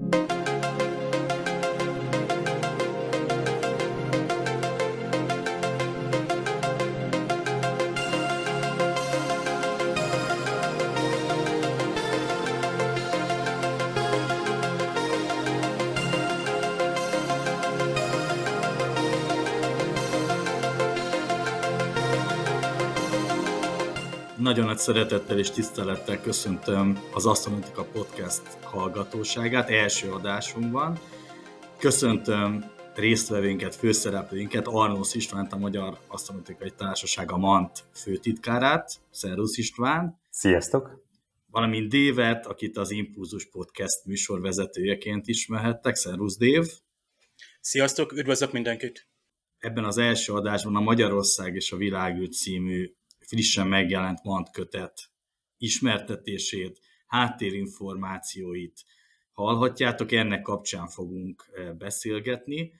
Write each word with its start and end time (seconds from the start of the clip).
Thank 0.00 0.32
you 0.32 0.47
Nagyon 24.48 24.66
nagy 24.66 24.78
szeretettel 24.78 25.38
és 25.38 25.50
tisztelettel 25.50 26.20
köszöntöm 26.20 26.98
az 27.14 27.26
Asztronautika 27.26 27.84
Podcast 27.84 28.42
hallgatóságát 28.62 29.70
első 29.70 30.10
adásunkban. 30.10 30.98
Köszöntöm 31.78 32.64
résztvevőinket, 32.94 33.74
főszereplőinket, 33.74 34.66
Arnósz 34.66 35.14
Istvánt, 35.14 35.52
a 35.52 35.58
Magyar 35.58 35.98
Asztronautikai 36.06 36.70
Társaság, 36.70 37.32
a 37.32 37.36
MANT 37.36 37.84
főtitkárát. 37.94 39.00
Szervusz 39.10 39.56
István! 39.56 40.20
Sziasztok! 40.30 41.04
Valamint 41.50 41.88
Dévet, 41.88 42.46
akit 42.46 42.76
az 42.76 42.90
Impulzus 42.90 43.46
Podcast 43.46 44.04
műsorvezetőjeként 44.04 45.26
ismerhettek. 45.26 45.94
Szervusz 45.94 46.36
Dév! 46.36 46.66
Sziasztok, 47.60 48.12
üdvözlök 48.12 48.52
mindenkit! 48.52 49.08
Ebben 49.58 49.84
az 49.84 49.98
első 49.98 50.32
adásban 50.32 50.76
a 50.76 50.80
Magyarország 50.80 51.54
és 51.54 51.72
a 51.72 51.76
Világűr 51.76 52.28
című 52.28 52.92
frissen 53.28 53.66
megjelent 53.66 54.22
MANT 54.22 54.50
kötet 54.50 55.10
ismertetését, 55.58 56.80
háttérinformációit 57.06 58.84
hallhatjátok, 59.32 60.12
ennek 60.12 60.42
kapcsán 60.42 60.88
fogunk 60.88 61.48
eh, 61.52 61.72
beszélgetni. 61.72 62.72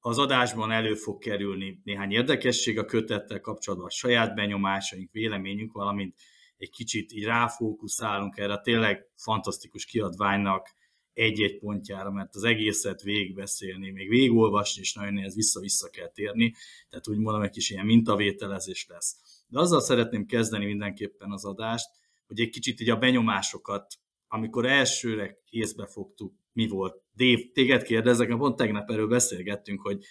Az 0.00 0.18
adásban 0.18 0.70
elő 0.70 0.94
fog 0.94 1.18
kerülni 1.18 1.80
néhány 1.84 2.12
érdekesség 2.12 2.78
a 2.78 2.84
kötettel 2.84 3.40
kapcsolatban, 3.40 3.88
a 3.88 3.90
saját 3.90 4.34
benyomásaink, 4.34 5.12
véleményünk, 5.12 5.72
valamint 5.72 6.14
egy 6.56 6.70
kicsit 6.70 7.12
így 7.12 7.24
ráfókuszálunk 7.24 8.36
erre 8.36 8.52
a 8.52 8.60
tényleg 8.60 9.06
fantasztikus 9.16 9.84
kiadványnak 9.84 10.74
egy-egy 11.12 11.58
pontjára, 11.58 12.10
mert 12.10 12.34
az 12.34 12.44
egészet 12.44 13.02
végigbeszélni, 13.02 13.90
még 13.90 14.08
végigolvasni 14.08 14.80
is 14.80 14.92
nagyon 14.92 15.12
nehéz, 15.12 15.34
vissza-vissza 15.34 15.90
kell 15.90 16.08
térni, 16.08 16.54
tehát 16.88 17.08
úgy 17.08 17.18
mondom, 17.18 17.42
egy 17.42 17.50
kis 17.50 17.70
ilyen 17.70 17.86
mintavételezés 17.86 18.86
lesz. 18.88 19.16
De 19.54 19.60
azzal 19.60 19.80
szeretném 19.80 20.26
kezdeni 20.26 20.64
mindenképpen 20.64 21.30
az 21.30 21.44
adást, 21.44 21.88
hogy 22.26 22.40
egy 22.40 22.48
kicsit 22.48 22.80
így 22.80 22.90
a 22.90 22.96
benyomásokat, 22.96 23.94
amikor 24.28 24.66
elsőre 24.66 25.38
kézbe 25.44 25.86
fogtuk, 25.86 26.34
mi 26.52 26.68
volt. 26.68 27.02
Dév, 27.12 27.52
téged 27.52 27.82
kérdezek, 27.82 28.28
mert 28.28 28.40
pont 28.40 28.56
tegnap 28.56 28.90
erről 28.90 29.06
beszélgettünk, 29.06 29.80
hogy, 29.80 30.04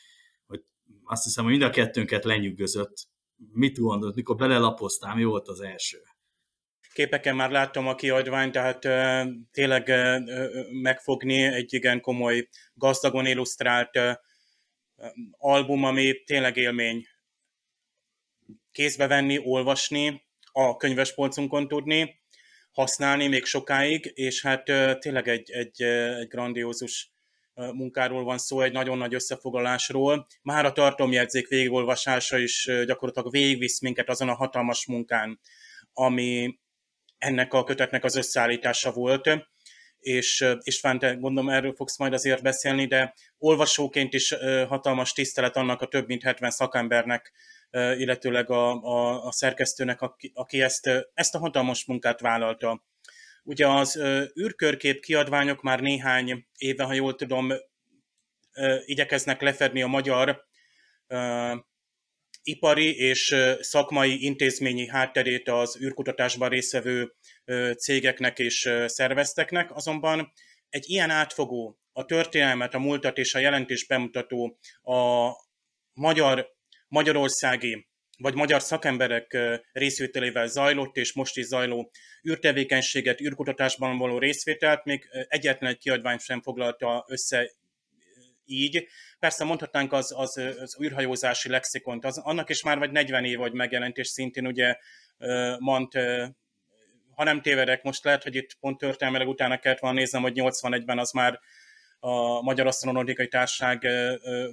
hogy 0.45 0.63
azt 1.03 1.23
hiszem, 1.23 1.44
hogy 1.44 1.53
mind 1.53 1.63
a 1.63 1.69
kettőnket 1.69 2.23
lenyűgözött. 2.23 3.08
Mit 3.53 3.80
gondolt, 3.80 4.16
mikor 4.16 4.35
belelapoztál, 4.35 5.16
mi 5.16 5.23
volt 5.23 5.47
az 5.47 5.61
első? 5.61 5.97
Képeken 6.94 7.35
már 7.35 7.52
láttam 7.52 7.88
a 7.88 7.95
kiadványt, 7.95 8.52
tehát 8.52 8.85
uh, 8.85 9.33
tényleg 9.52 9.88
uh, 9.88 10.72
megfogni 10.81 11.41
egy 11.41 11.73
igen 11.73 12.02
komoly, 12.02 12.47
gazdagon 12.73 13.25
illusztrált 13.25 14.00
album, 15.38 15.83
ami 15.83 16.23
tényleg 16.23 16.57
élmény 16.57 17.05
kézbe 18.73 19.07
venni, 19.07 19.39
olvasni, 19.43 20.23
a 20.52 20.77
könyvespolcunkon 20.77 21.67
tudni, 21.67 22.21
használni 22.71 23.27
még 23.27 23.45
sokáig, 23.45 24.11
és 24.13 24.41
hát 24.41 24.63
tényleg 24.99 25.27
egy, 25.27 25.52
egy, 25.52 25.81
egy 25.81 26.27
grandiózus 26.27 27.11
munkáról 27.53 28.23
van 28.23 28.38
szó, 28.38 28.61
egy 28.61 28.71
nagyon 28.71 28.97
nagy 28.97 29.13
összefoglalásról. 29.13 30.27
Már 30.41 30.66
a 30.66 30.71
tartomjegyzék 30.71 31.47
végigolvasása 31.47 32.38
is 32.38 32.69
gyakorlatilag 32.85 33.31
végigvisz 33.31 33.81
minket 33.81 34.09
azon 34.09 34.29
a 34.29 34.35
hatalmas 34.35 34.85
munkán, 34.85 35.40
ami 35.94 36.59
ennek 37.17 37.53
a 37.53 37.63
kötetnek 37.63 38.03
az 38.03 38.16
összeállítása 38.16 38.91
volt 38.91 39.29
és 40.03 40.45
István, 40.59 41.00
te 41.00 41.13
gondolom 41.13 41.50
erről 41.50 41.73
fogsz 41.75 41.97
majd 41.97 42.13
azért 42.13 42.41
beszélni, 42.41 42.85
de 42.85 43.13
olvasóként 43.38 44.13
is 44.13 44.34
hatalmas 44.67 45.13
tisztelet 45.13 45.55
annak 45.55 45.81
a 45.81 45.88
több 45.88 46.07
mint 46.07 46.23
70 46.23 46.51
szakembernek, 46.51 47.31
illetőleg 47.73 48.50
a, 48.50 48.81
a, 48.81 49.25
a 49.25 49.31
szerkesztőnek, 49.31 50.01
aki, 50.01 50.31
aki 50.35 50.61
ezt, 50.61 50.89
ezt 51.13 51.35
a 51.35 51.39
hatalmas 51.39 51.85
munkát 51.85 52.19
vállalta. 52.19 52.84
Ugye 53.44 53.67
az 53.67 54.00
űrkörkép 54.39 55.01
kiadványok 55.01 55.61
már 55.61 55.79
néhány 55.79 56.47
éve, 56.57 56.84
ha 56.84 56.94
jól 56.94 57.16
tudom, 57.16 57.53
igyekeznek 58.85 59.41
lefedni 59.41 59.81
a 59.81 59.88
magyar 59.88 60.45
ipari 62.44 62.97
és 62.97 63.35
szakmai 63.59 64.23
intézményi 64.23 64.88
hátterét 64.88 65.50
az 65.50 65.78
űrkutatásban 65.81 66.50
részvevő 66.50 67.13
cégeknek 67.78 68.40
és 68.40 68.69
szervezteknek, 68.85 69.75
azonban 69.75 70.34
egy 70.69 70.90
ilyen 70.90 71.09
átfogó, 71.09 71.78
a 71.94 72.05
történelmet, 72.05 72.73
a 72.73 72.79
múltat 72.79 73.17
és 73.17 73.35
a 73.35 73.40
jelentést 73.40 73.88
bemutató 73.88 74.59
a 74.81 75.29
magyar, 75.94 76.53
magyarországi 76.93 77.87
vagy 78.17 78.35
magyar 78.35 78.61
szakemberek 78.61 79.37
részvételével 79.71 80.47
zajlott 80.47 80.95
és 80.95 81.13
most 81.13 81.37
is 81.37 81.45
zajló 81.45 81.91
űrtevékenységet, 82.29 83.21
űrkutatásban 83.21 83.97
való 83.97 84.17
részvételt 84.17 84.83
még 84.83 85.07
egyetlen 85.27 85.69
egy 85.69 85.77
kiadvány 85.77 86.17
sem 86.17 86.41
foglalta 86.41 87.05
össze 87.07 87.51
így. 88.45 88.87
Persze 89.19 89.43
mondhatnánk 89.43 89.93
az, 89.93 90.13
az, 90.17 90.37
az 90.37 90.77
űrhajózási 90.81 91.49
lexikont, 91.49 92.05
az, 92.05 92.17
annak 92.17 92.49
is 92.49 92.63
már 92.63 92.77
vagy 92.77 92.91
40 92.91 93.25
év 93.25 93.37
vagy 93.37 93.53
megjelent, 93.53 93.97
és 93.97 94.07
szintén 94.07 94.47
ugye 94.47 94.75
Mant 95.57 95.93
ha 97.15 97.23
nem 97.23 97.41
tévedek, 97.41 97.83
most 97.83 98.03
lehet, 98.03 98.23
hogy 98.23 98.35
itt 98.35 98.53
pont 98.59 98.77
történelmileg 98.77 99.27
utána 99.27 99.59
kellett 99.59 99.79
volna 99.79 99.97
néznem, 99.97 100.21
hogy 100.21 100.33
81-ben 100.35 100.99
az 100.99 101.11
már 101.11 101.39
a 101.99 102.41
Magyar 102.41 102.67
Asztronautikai 102.67 103.27
Társaság 103.27 103.87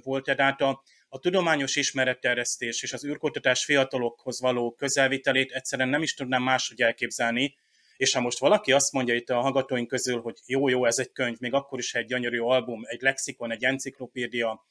volt, 0.03 0.23
tehát 0.23 0.61
a, 0.61 0.83
a 1.13 1.19
tudományos 1.19 1.75
ismeretterjesztés 1.75 2.83
és 2.83 2.93
az 2.93 3.05
űrkutatás 3.05 3.65
fiatalokhoz 3.65 4.41
való 4.41 4.71
közelvitelét 4.71 5.51
egyszerűen 5.51 5.89
nem 5.89 6.01
is 6.01 6.13
tudnám 6.13 6.43
máshogy 6.43 6.81
elképzelni, 6.81 7.57
és 7.97 8.13
ha 8.13 8.21
most 8.21 8.39
valaki 8.39 8.71
azt 8.71 8.91
mondja 8.91 9.15
itt 9.15 9.29
a 9.29 9.39
hallgatóink 9.39 9.87
közül, 9.87 10.21
hogy 10.21 10.37
jó-jó, 10.45 10.85
ez 10.85 10.99
egy 10.99 11.11
könyv, 11.11 11.39
még 11.39 11.53
akkor 11.53 11.79
is 11.79 11.93
egy 11.93 12.05
gyönyörű 12.05 12.39
album, 12.39 12.81
egy 12.83 13.01
lexikon, 13.01 13.51
egy 13.51 13.63
enciklopédia, 13.63 14.65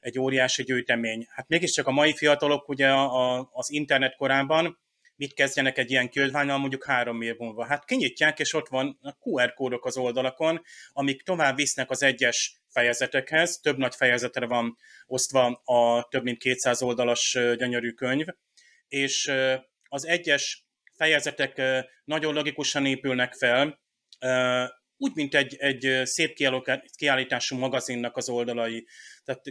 egy 0.00 0.18
óriási 0.18 0.62
gyűjtemény. 0.62 1.26
Hát 1.28 1.48
mégiscsak 1.48 1.86
a 1.86 1.90
mai 1.90 2.14
fiatalok 2.14 2.68
ugye 2.68 2.88
a, 2.88 3.48
az 3.52 3.70
internet 3.70 4.16
korában 4.16 4.81
mit 5.16 5.34
kezdjenek 5.34 5.78
egy 5.78 5.90
ilyen 5.90 6.08
kiadványnal 6.08 6.58
mondjuk 6.58 6.84
három 6.84 7.22
év 7.22 7.36
múlva. 7.36 7.66
Hát 7.66 7.84
kinyitják, 7.84 8.38
és 8.38 8.54
ott 8.54 8.68
van 8.68 8.98
a 9.02 9.16
QR 9.20 9.54
kódok 9.54 9.84
az 9.84 9.96
oldalakon, 9.96 10.62
amik 10.92 11.22
tovább 11.22 11.56
visznek 11.56 11.90
az 11.90 12.02
egyes 12.02 12.60
fejezetekhez. 12.68 13.58
Több 13.60 13.78
nagy 13.78 13.94
fejezetre 13.94 14.46
van 14.46 14.76
osztva 15.06 15.60
a 15.64 16.08
több 16.10 16.22
mint 16.22 16.38
200 16.38 16.82
oldalas 16.82 17.38
gyönyörű 17.56 17.90
könyv, 17.90 18.26
és 18.88 19.32
az 19.88 20.06
egyes 20.06 20.66
fejezetek 20.96 21.62
nagyon 22.04 22.34
logikusan 22.34 22.86
épülnek 22.86 23.34
fel, 23.34 23.80
úgy, 25.02 25.14
mint 25.14 25.34
egy, 25.34 25.56
egy 25.58 26.06
szép 26.06 26.34
kiállítású 26.96 27.56
magazinnak 27.56 28.16
az 28.16 28.28
oldalai. 28.28 28.86
Tehát 29.24 29.42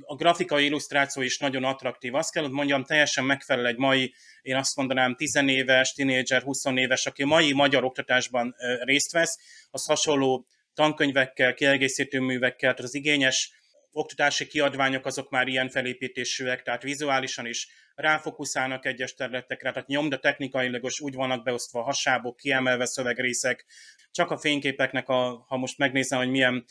a 0.00 0.14
grafikai 0.14 0.64
illusztráció 0.64 1.22
is 1.22 1.38
nagyon 1.38 1.64
attraktív. 1.64 2.14
Azt 2.14 2.32
kell, 2.32 2.42
hogy 2.42 2.52
mondjam, 2.52 2.84
teljesen 2.84 3.24
megfelel 3.24 3.66
egy 3.66 3.76
mai, 3.76 4.14
én 4.42 4.56
azt 4.56 4.76
mondanám, 4.76 5.14
tizenéves, 5.16 5.92
tinédzser, 5.92 6.42
20 6.42 6.64
éves, 6.64 7.06
aki 7.06 7.24
mai 7.24 7.52
magyar 7.52 7.84
oktatásban 7.84 8.54
részt 8.82 9.12
vesz, 9.12 9.38
az 9.70 9.86
hasonló 9.86 10.46
tankönyvekkel, 10.74 11.54
kiegészítő 11.54 12.20
művekkel, 12.20 12.70
tehát 12.74 12.80
az 12.80 12.94
igényes 12.94 13.50
oktatási 13.90 14.46
kiadványok 14.46 15.06
azok 15.06 15.30
már 15.30 15.48
ilyen 15.48 15.68
felépítésűek, 15.68 16.62
tehát 16.62 16.82
vizuálisan 16.82 17.46
is 17.46 17.68
ráfokuszálnak 17.94 18.86
egyes 18.86 19.14
területekre, 19.14 19.72
tehát 19.72 19.88
nyomda 19.88 20.18
technikailag 20.18 20.84
úgy 20.98 21.14
vannak 21.14 21.44
beosztva 21.44 21.82
hasábok, 21.82 22.36
kiemelve 22.36 22.84
szövegrészek, 22.84 23.66
csak 24.10 24.30
a 24.30 24.38
fényképeknek, 24.38 25.08
a, 25.08 25.44
ha 25.48 25.56
most 25.56 25.78
megnézem, 25.78 26.18
hogy 26.18 26.30
milyen 26.30 26.64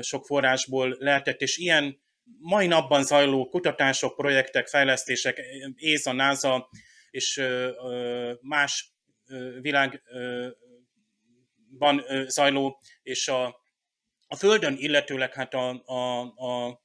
sok 0.00 0.24
forrásból 0.24 0.96
lehetett, 0.98 1.40
és 1.40 1.56
ilyen 1.56 2.00
mai 2.38 2.66
napban 2.66 3.02
zajló 3.04 3.48
kutatások, 3.48 4.16
projektek, 4.16 4.68
fejlesztések, 4.68 5.40
ÉZA, 5.76 6.12
NASA 6.12 6.68
és 7.10 7.42
más 8.40 8.94
világban 9.60 10.04
zajló, 12.26 12.80
és 13.02 13.28
a, 13.28 13.44
a 14.26 14.36
Földön 14.36 14.74
illetőleg 14.76 15.34
hát 15.34 15.54
a, 15.54 15.82
a, 15.84 16.20
a 16.20 16.80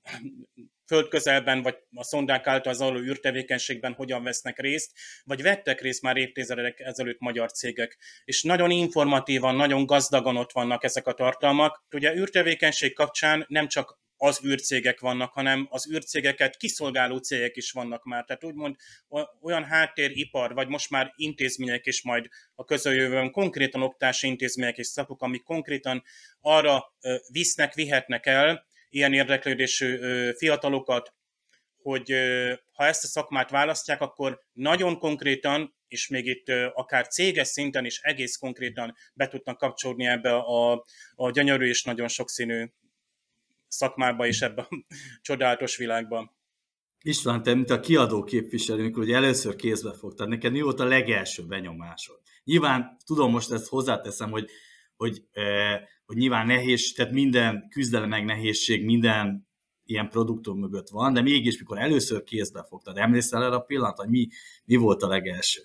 földközelben, 0.87 1.61
vagy 1.61 1.77
a 1.95 2.03
szondák 2.03 2.47
által 2.47 2.73
zajló 2.73 2.99
űrtevékenységben 2.99 3.93
hogyan 3.93 4.23
vesznek 4.23 4.59
részt, 4.59 4.91
vagy 5.23 5.41
vettek 5.41 5.81
részt 5.81 6.01
már 6.01 6.17
évtizedek 6.17 6.79
ezelőtt 6.79 7.19
magyar 7.19 7.51
cégek. 7.51 7.97
És 8.25 8.43
nagyon 8.43 8.71
informatívan, 8.71 9.55
nagyon 9.55 9.85
gazdagon 9.85 10.37
ott 10.37 10.51
vannak 10.51 10.83
ezek 10.83 11.07
a 11.07 11.13
tartalmak. 11.13 11.85
Ugye 11.91 12.15
űrtevékenység 12.15 12.93
kapcsán 12.93 13.45
nem 13.47 13.67
csak 13.67 13.99
az 14.17 14.45
űrcégek 14.45 14.99
vannak, 14.99 15.33
hanem 15.33 15.67
az 15.69 15.91
űrcégeket 15.91 16.57
kiszolgáló 16.57 17.17
cégek 17.17 17.55
is 17.55 17.71
vannak 17.71 18.03
már. 18.03 18.25
Tehát 18.25 18.43
úgymond 18.43 18.75
olyan 19.41 19.63
háttéripar, 19.63 20.53
vagy 20.53 20.67
most 20.67 20.89
már 20.89 21.13
intézmények 21.15 21.85
is 21.85 22.03
majd 22.03 22.27
a 22.55 22.63
közeljövőben, 22.63 23.31
konkrétan 23.31 23.81
oktatási 23.81 24.27
intézmények 24.27 24.77
és 24.77 24.87
szakok, 24.87 25.21
amik 25.21 25.43
konkrétan 25.43 26.03
arra 26.41 26.93
visznek, 27.31 27.73
vihetnek 27.73 28.25
el 28.25 28.65
ilyen 28.89 29.13
érdeklődésű 29.13 29.99
fiatalokat, 30.31 31.13
hogy 31.81 32.13
ha 32.73 32.85
ezt 32.85 33.03
a 33.03 33.07
szakmát 33.07 33.49
választják, 33.49 34.01
akkor 34.01 34.39
nagyon 34.53 34.97
konkrétan, 34.97 35.75
és 35.87 36.07
még 36.07 36.25
itt 36.25 36.47
akár 36.73 37.07
céges 37.07 37.47
szinten 37.47 37.85
is 37.85 37.99
egész 37.99 38.35
konkrétan 38.35 38.95
be 39.13 39.27
tudnak 39.27 39.57
kapcsolódni 39.57 40.05
ebbe 40.05 40.35
a, 40.35 40.85
a 41.15 41.31
gyönyörű 41.31 41.67
és 41.67 41.83
nagyon 41.83 42.07
sokszínű 42.07 42.65
szakmába 43.67 44.27
és 44.27 44.41
ebben 44.41 44.65
a 44.69 44.83
csodálatos 45.21 45.77
világban. 45.77 46.35
István, 47.01 47.43
te, 47.43 47.53
mint 47.53 47.69
a 47.69 47.79
kiadó 47.79 48.23
képviselőnk, 48.23 48.95
hogy 48.95 49.11
először 49.11 49.55
kézbe 49.55 49.93
fogtad, 49.93 50.27
neked 50.27 50.51
mi 50.51 50.61
volt 50.61 50.79
a 50.79 50.85
legelső 50.85 51.43
benyomásod? 51.45 52.19
Nyilván, 52.43 52.97
tudom, 53.05 53.31
most 53.31 53.51
ezt 53.51 53.67
hozzáteszem, 53.67 54.31
hogy, 54.31 54.49
hogy, 54.95 55.21
eh, 55.31 55.81
hogy 56.07 56.17
nyilván 56.17 56.45
nehéz, 56.45 56.93
tehát 56.93 57.11
minden 57.11 57.67
küzdelem 57.69 58.09
meg 58.09 58.25
nehézség, 58.25 58.85
minden 58.85 59.47
ilyen 59.83 60.09
produktum 60.09 60.59
mögött 60.59 60.89
van, 60.89 61.13
de 61.13 61.21
mégis, 61.21 61.59
mikor 61.59 61.77
először 61.77 62.23
kézbe 62.23 62.65
fogtad, 62.69 62.97
emlékszel 62.97 63.43
el 63.43 63.53
a 63.53 63.59
pillanat, 63.59 63.97
hogy 63.97 64.09
mi, 64.09 64.27
mi 64.65 64.75
volt 64.75 65.01
a 65.01 65.07
legelső? 65.07 65.61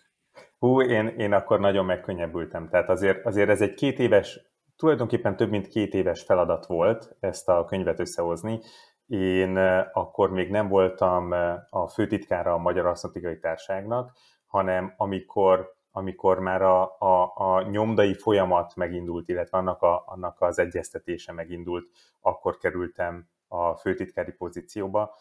Hú, 0.59 0.83
én, 0.83 1.07
én 1.07 1.33
akkor 1.33 1.61
nagyon 1.61 1.85
megkönnyebbültem. 1.85 2.69
Tehát 2.69 2.89
azért, 2.89 3.27
azért 3.27 3.49
ez 3.49 3.61
egy 3.61 3.75
két 3.75 3.99
éves 3.99 4.41
tulajdonképpen 4.77 5.37
több 5.37 5.51
mint 5.51 5.69
két 5.69 5.95
éves 5.95 6.23
feladat 6.23 6.67
volt 6.67 7.17
ezt 7.21 7.49
a 7.49 7.65
könyvet 7.65 8.01
összehozni. 8.01 8.61
Én 9.07 9.57
akkor 9.93 10.31
még 10.31 10.51
nem 10.51 10.69
voltam 10.69 11.33
a 11.71 11.89
főtitkára 11.89 12.53
a 12.53 12.59
Magyar 12.59 12.87
Asztratikai 12.87 13.39
Társágnak, 13.39 14.13
hanem 14.47 14.95
amikor, 14.97 15.77
amikor 15.93 16.39
már 16.39 16.63
a, 16.63 16.97
a, 16.99 17.33
a 17.35 17.63
nyomdai 17.63 18.15
folyamat 18.15 18.77
megindult, 18.77 19.29
illetve 19.29 19.59
annak, 19.59 19.83
a, 19.83 20.03
annak 20.07 20.41
az 20.41 20.59
egyeztetése 20.59 21.33
megindult, 21.33 21.85
akkor 22.21 22.57
kerültem 22.57 23.29
a 23.49 23.77
főtitkári 23.77 24.33
pozícióba. 24.33 25.15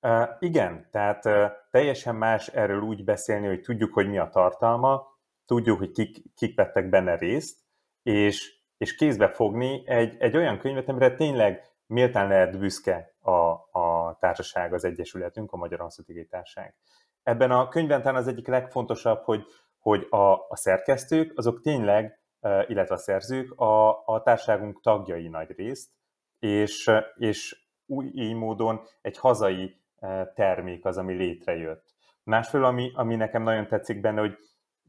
Uh, 0.00 0.28
igen, 0.38 0.88
tehát 0.90 1.24
uh, 1.24 1.46
teljesen 1.70 2.14
más 2.14 2.48
erről 2.48 2.80
úgy 2.80 3.04
beszélni, 3.04 3.46
hogy 3.46 3.60
tudjuk, 3.60 3.92
hogy 3.92 4.08
mi 4.08 4.18
a 4.18 4.28
tartalma, 4.28 5.06
tudjuk, 5.46 5.78
hogy 5.78 5.90
kik, 5.90 6.34
kik 6.34 6.56
vettek 6.56 6.88
benne 6.88 7.16
részt, 7.16 7.60
és 8.02 8.62
és 8.76 8.94
kézbe 8.94 9.28
fogni 9.28 9.82
egy, 9.86 10.16
egy 10.18 10.36
olyan 10.36 10.58
könyvet, 10.58 10.88
amire 10.88 11.14
tényleg 11.14 11.62
méltán 11.86 12.28
lehet 12.28 12.58
büszke 12.58 13.14
a, 13.20 13.30
a 13.78 14.16
társaság, 14.20 14.72
az 14.72 14.84
Egyesületünk, 14.84 15.52
a 15.52 15.56
Magyar 15.56 15.80
Anszatikai 15.80 16.26
Társaság. 16.26 16.74
Ebben 17.22 17.50
a 17.50 17.68
könyvben 17.68 18.02
talán 18.02 18.20
az 18.20 18.28
egyik 18.28 18.46
legfontosabb, 18.46 19.22
hogy, 19.24 19.44
hogy 19.84 20.06
a, 20.10 20.32
a 20.32 20.56
szerkesztők, 20.56 21.32
azok 21.38 21.60
tényleg, 21.60 22.18
illetve 22.66 22.94
a 22.94 22.98
szerzők 22.98 23.60
a, 23.60 24.04
a 24.06 24.22
társágunk 24.22 24.80
tagjai 24.80 25.28
nagy 25.28 25.50
részt, 25.56 25.90
és, 26.38 26.90
és 27.16 27.66
új 27.86 28.10
így 28.14 28.34
módon 28.34 28.80
egy 29.02 29.18
hazai 29.18 29.80
termék 30.34 30.84
az, 30.84 30.98
ami 30.98 31.14
létrejött. 31.14 31.84
Másfél, 32.22 32.64
ami, 32.64 32.92
ami 32.94 33.16
nekem 33.16 33.42
nagyon 33.42 33.66
tetszik 33.66 34.00
benne, 34.00 34.20
hogy 34.20 34.36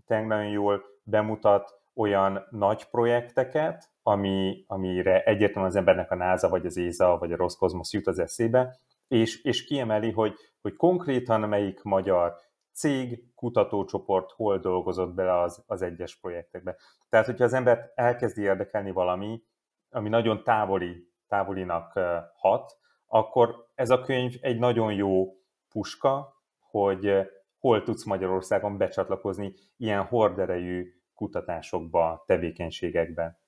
tényleg 0.05 0.27
nagyon 0.27 0.49
jól 0.49 0.83
bemutat 1.03 1.81
olyan 1.95 2.47
nagy 2.49 2.85
projekteket, 2.85 3.89
ami, 4.03 4.63
amire 4.67 5.23
egyértelműen 5.23 5.71
az 5.71 5.77
embernek 5.77 6.11
a 6.11 6.15
NASA, 6.15 6.49
vagy 6.49 6.65
az 6.65 6.77
ESA, 6.77 7.17
vagy 7.17 7.31
a 7.31 7.37
Roszkozmosz 7.37 7.93
jut 7.93 8.07
az 8.07 8.19
eszébe, 8.19 8.75
és, 9.07 9.43
és 9.43 9.65
kiemeli, 9.65 10.11
hogy, 10.11 10.33
hogy 10.61 10.75
konkrétan 10.75 11.39
melyik 11.39 11.83
magyar 11.83 12.35
cég, 12.75 13.33
kutatócsoport 13.35 14.31
hol 14.31 14.59
dolgozott 14.59 15.13
bele 15.13 15.41
az, 15.41 15.63
az 15.67 15.81
egyes 15.81 16.19
projektekbe. 16.19 16.77
Tehát, 17.09 17.25
hogyha 17.25 17.43
az 17.43 17.53
embert 17.53 17.91
elkezdi 17.95 18.41
érdekelni 18.41 18.91
valami, 18.91 19.43
ami 19.89 20.09
nagyon 20.09 20.43
távoli, 20.43 21.09
távolinak 21.27 21.99
hat, 22.35 22.77
akkor 23.05 23.67
ez 23.75 23.89
a 23.89 24.01
könyv 24.01 24.33
egy 24.41 24.59
nagyon 24.59 24.93
jó 24.93 25.37
puska, 25.69 26.43
hogy 26.59 27.11
hol 27.59 27.83
tudsz 27.83 28.05
Magyarországon 28.05 28.77
becsatlakozni 28.77 29.53
ilyen 29.77 30.03
horderejű 30.03 30.93
kutatásokba, 31.13 32.23
tevékenységekbe. 32.25 33.39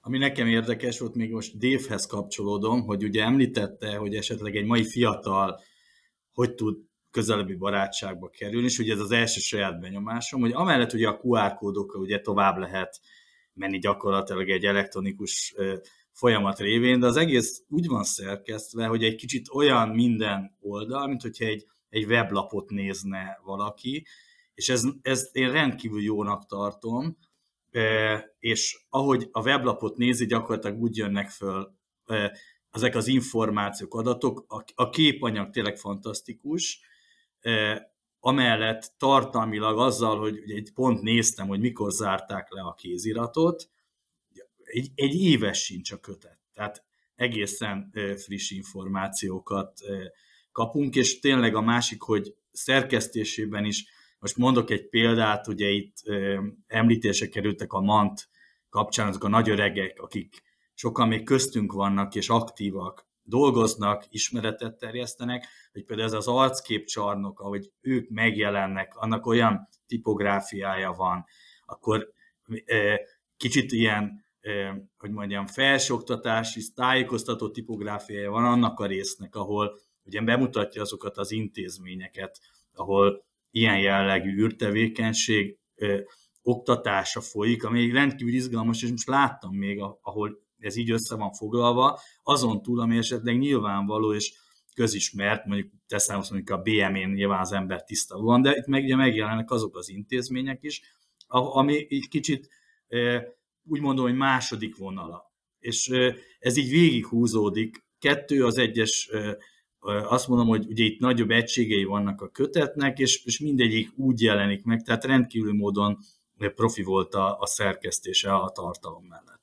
Ami 0.00 0.18
nekem 0.18 0.46
érdekes 0.46 0.98
volt, 0.98 1.14
még 1.14 1.32
most 1.32 1.58
Dévhez 1.58 2.06
kapcsolódom, 2.06 2.82
hogy 2.82 3.04
ugye 3.04 3.24
említette, 3.24 3.96
hogy 3.96 4.14
esetleg 4.14 4.56
egy 4.56 4.66
mai 4.66 4.84
fiatal 4.84 5.60
hogy 6.32 6.54
tud 6.54 6.78
közelebbi 7.10 7.54
barátságba 7.54 8.28
kerülni, 8.28 8.66
és 8.66 8.78
ugye 8.78 8.92
ez 8.92 9.00
az 9.00 9.10
első 9.10 9.40
saját 9.40 9.80
benyomásom, 9.80 10.40
hogy 10.40 10.52
amellett 10.52 10.92
ugye 10.92 11.08
a 11.08 11.20
QR 11.22 11.54
kódokkal 11.54 12.00
ugye 12.00 12.20
tovább 12.20 12.56
lehet 12.56 13.00
menni 13.52 13.78
gyakorlatilag 13.78 14.50
egy 14.50 14.64
elektronikus 14.64 15.54
folyamat 16.12 16.58
révén, 16.58 17.00
de 17.00 17.06
az 17.06 17.16
egész 17.16 17.62
úgy 17.68 17.86
van 17.86 18.04
szerkesztve, 18.04 18.86
hogy 18.86 19.04
egy 19.04 19.14
kicsit 19.14 19.48
olyan 19.52 19.88
minden 19.88 20.56
oldal, 20.60 21.06
mint 21.06 21.22
hogyha 21.22 21.44
egy, 21.44 21.66
egy 21.88 22.04
weblapot 22.04 22.70
nézne 22.70 23.40
valaki, 23.44 24.06
és 24.54 24.68
ez, 24.68 24.84
ezt 25.02 25.36
én 25.36 25.52
rendkívül 25.52 26.02
jónak 26.02 26.46
tartom, 26.46 27.16
és 28.38 28.84
ahogy 28.88 29.28
a 29.32 29.40
weblapot 29.42 29.96
nézi, 29.96 30.26
gyakorlatilag 30.26 30.80
úgy 30.80 30.96
jönnek 30.96 31.30
föl 31.30 31.78
ezek 32.70 32.94
az 32.94 33.06
információk, 33.06 33.94
adatok, 33.94 34.44
a 34.74 34.88
képanyag 34.88 35.50
tényleg 35.50 35.76
fantasztikus, 35.76 36.80
amellett 38.20 38.92
tartalmilag 38.98 39.78
azzal, 39.78 40.18
hogy 40.18 40.50
egy 40.50 40.72
pont 40.74 41.02
néztem, 41.02 41.48
hogy 41.48 41.60
mikor 41.60 41.92
zárták 41.92 42.52
le 42.52 42.60
a 42.60 42.74
kéziratot, 42.74 43.70
egy, 44.64 44.90
egy 44.94 45.14
éves 45.14 45.64
sincs 45.64 45.92
a 45.92 45.96
kötet. 45.96 46.38
Tehát 46.52 46.84
egészen 47.14 47.92
friss 48.16 48.50
információkat 48.50 49.80
kapunk, 50.52 50.96
és 50.96 51.18
tényleg 51.18 51.54
a 51.54 51.60
másik, 51.60 52.02
hogy 52.02 52.34
szerkesztésében 52.52 53.64
is 53.64 53.84
most 54.18 54.36
mondok 54.36 54.70
egy 54.70 54.88
példát, 54.88 55.48
ugye 55.48 55.68
itt 55.68 55.96
említése 56.66 57.28
kerültek 57.28 57.72
a 57.72 57.80
MANT 57.80 58.28
kapcsán 58.68 59.08
azok 59.08 59.24
a 59.24 59.28
nagy 59.28 59.50
öregek, 59.50 60.00
akik 60.00 60.42
sokan 60.74 61.08
még 61.08 61.24
köztünk 61.24 61.72
vannak 61.72 62.14
és 62.14 62.28
aktívak, 62.28 63.08
dolgoznak, 63.30 64.04
ismeretet 64.08 64.78
terjesztenek, 64.78 65.46
hogy 65.72 65.84
például 65.84 66.08
ez 66.08 66.14
az 66.14 66.28
arcképcsarnok, 66.28 67.40
ahogy 67.40 67.70
ők 67.80 68.08
megjelennek, 68.08 68.96
annak 68.96 69.26
olyan 69.26 69.68
tipográfiája 69.86 70.92
van, 70.92 71.24
akkor 71.66 72.12
kicsit 73.36 73.72
ilyen, 73.72 74.24
hogy 74.98 75.10
mondjam, 75.10 75.46
felsőoktatási, 75.46 76.60
tájékoztató 76.74 77.50
tipográfiája 77.50 78.30
van 78.30 78.44
annak 78.44 78.80
a 78.80 78.86
résznek, 78.86 79.34
ahol 79.34 79.78
ugye 80.04 80.20
bemutatja 80.20 80.82
azokat 80.82 81.16
az 81.16 81.30
intézményeket, 81.30 82.40
ahol 82.74 83.24
ilyen 83.50 83.78
jellegű 83.78 84.42
űrtevékenység 84.42 85.58
ö, 85.74 86.00
oktatása 86.42 87.20
folyik, 87.20 87.64
ami 87.64 87.90
rendkívül 87.90 88.34
izgalmas, 88.34 88.82
és 88.82 88.90
most 88.90 89.08
láttam 89.08 89.54
még, 89.54 89.80
ahol 90.00 90.38
ez 90.60 90.76
így 90.76 90.90
össze 90.90 91.16
van 91.16 91.32
foglalva, 91.32 91.98
azon 92.22 92.62
túl, 92.62 92.80
ami 92.80 92.96
esetleg 92.96 93.38
nyilvánvaló 93.38 94.14
és 94.14 94.32
közismert, 94.74 95.44
mondjuk 95.44 95.72
teszem 95.86 96.18
azt 96.18 96.30
mondjuk 96.30 96.58
a 96.58 96.62
BM-én 96.62 97.08
nyilván 97.08 97.40
az 97.40 97.52
ember 97.52 97.84
tiszta 97.84 98.18
van, 98.18 98.42
de 98.42 98.56
itt 98.56 98.66
meg 98.66 98.84
ugye 98.84 98.96
megjelennek 98.96 99.50
azok 99.50 99.76
az 99.76 99.88
intézmények 99.88 100.58
is, 100.62 100.82
ami 101.28 101.86
így 101.88 102.08
kicsit 102.08 102.48
úgy 103.64 103.80
mondom, 103.80 104.04
hogy 104.04 104.16
második 104.16 104.76
vonala. 104.76 105.32
És 105.58 105.88
ez 106.38 106.56
így 106.56 106.70
végighúzódik. 106.70 107.84
Kettő 107.98 108.44
az 108.44 108.58
egyes 108.58 109.10
azt 110.08 110.28
mondom, 110.28 110.46
hogy 110.46 110.66
ugye 110.66 110.84
itt 110.84 110.98
nagyobb 110.98 111.30
egységei 111.30 111.84
vannak 111.84 112.20
a 112.20 112.28
kötetnek, 112.28 112.98
és, 112.98 113.24
és 113.24 113.38
mindegyik 113.38 113.90
úgy 113.96 114.20
jelenik 114.20 114.64
meg, 114.64 114.82
tehát 114.82 115.04
rendkívül 115.04 115.52
módon 115.52 115.98
profi 116.54 116.82
volt 116.82 117.14
a, 117.14 117.38
a 117.38 117.46
szerkesztése 117.46 118.34
a 118.34 118.50
tartalom 118.50 119.04
mellett. 119.04 119.39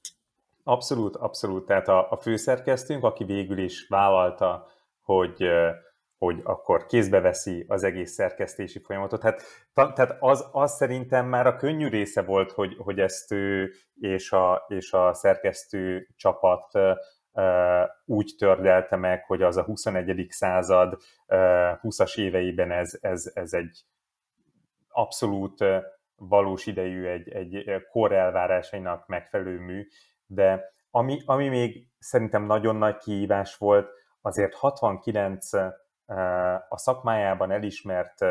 Abszolút, 0.67 1.15
abszolút. 1.15 1.65
Tehát 1.65 1.87
a, 1.87 2.11
a 2.11 2.15
főszerkesztőnk, 2.15 3.03
aki 3.03 3.23
végül 3.23 3.57
is 3.57 3.87
vállalta, 3.87 4.67
hogy 5.01 5.49
hogy 6.17 6.39
akkor 6.43 6.85
kézbe 6.85 7.19
veszi 7.19 7.65
az 7.67 7.83
egész 7.83 8.11
szerkesztési 8.11 8.79
folyamatot. 8.79 9.21
Hát, 9.21 9.41
ta, 9.73 9.93
tehát 9.93 10.17
az, 10.19 10.49
az 10.51 10.75
szerintem 10.75 11.25
már 11.25 11.47
a 11.47 11.55
könnyű 11.55 11.87
része 11.87 12.21
volt, 12.21 12.51
hogy, 12.51 12.75
hogy 12.77 12.99
ezt 12.99 13.31
ő 13.31 13.71
és 13.95 14.31
a, 14.31 14.65
és 14.67 14.91
a 14.91 15.13
szerkesztő 15.13 16.07
csapat 16.15 16.71
úgy 18.05 18.35
tördelte 18.37 18.95
meg, 18.95 19.23
hogy 19.25 19.41
az 19.41 19.57
a 19.57 19.63
21. 19.63 20.25
század 20.29 20.97
20-as 21.27 22.17
éveiben 22.17 22.71
ez, 22.71 22.97
ez, 23.01 23.31
ez 23.33 23.53
egy 23.53 23.85
abszolút 24.87 25.63
valós 26.15 26.65
idejű, 26.65 27.05
egy, 27.05 27.29
egy 27.29 27.85
kor 27.91 28.11
elvárásainak 28.11 29.07
megfelelő 29.07 29.59
mű, 29.59 29.87
de 30.27 30.75
ami, 30.91 31.21
ami 31.25 31.47
még 31.47 31.87
szerintem 31.99 32.43
nagyon 32.43 32.75
nagy 32.75 32.97
kihívás 32.97 33.57
volt, 33.57 33.89
azért 34.21 34.53
69 34.53 35.53
a 36.69 36.77
szakmájában 36.77 37.51
elismert 37.51 38.25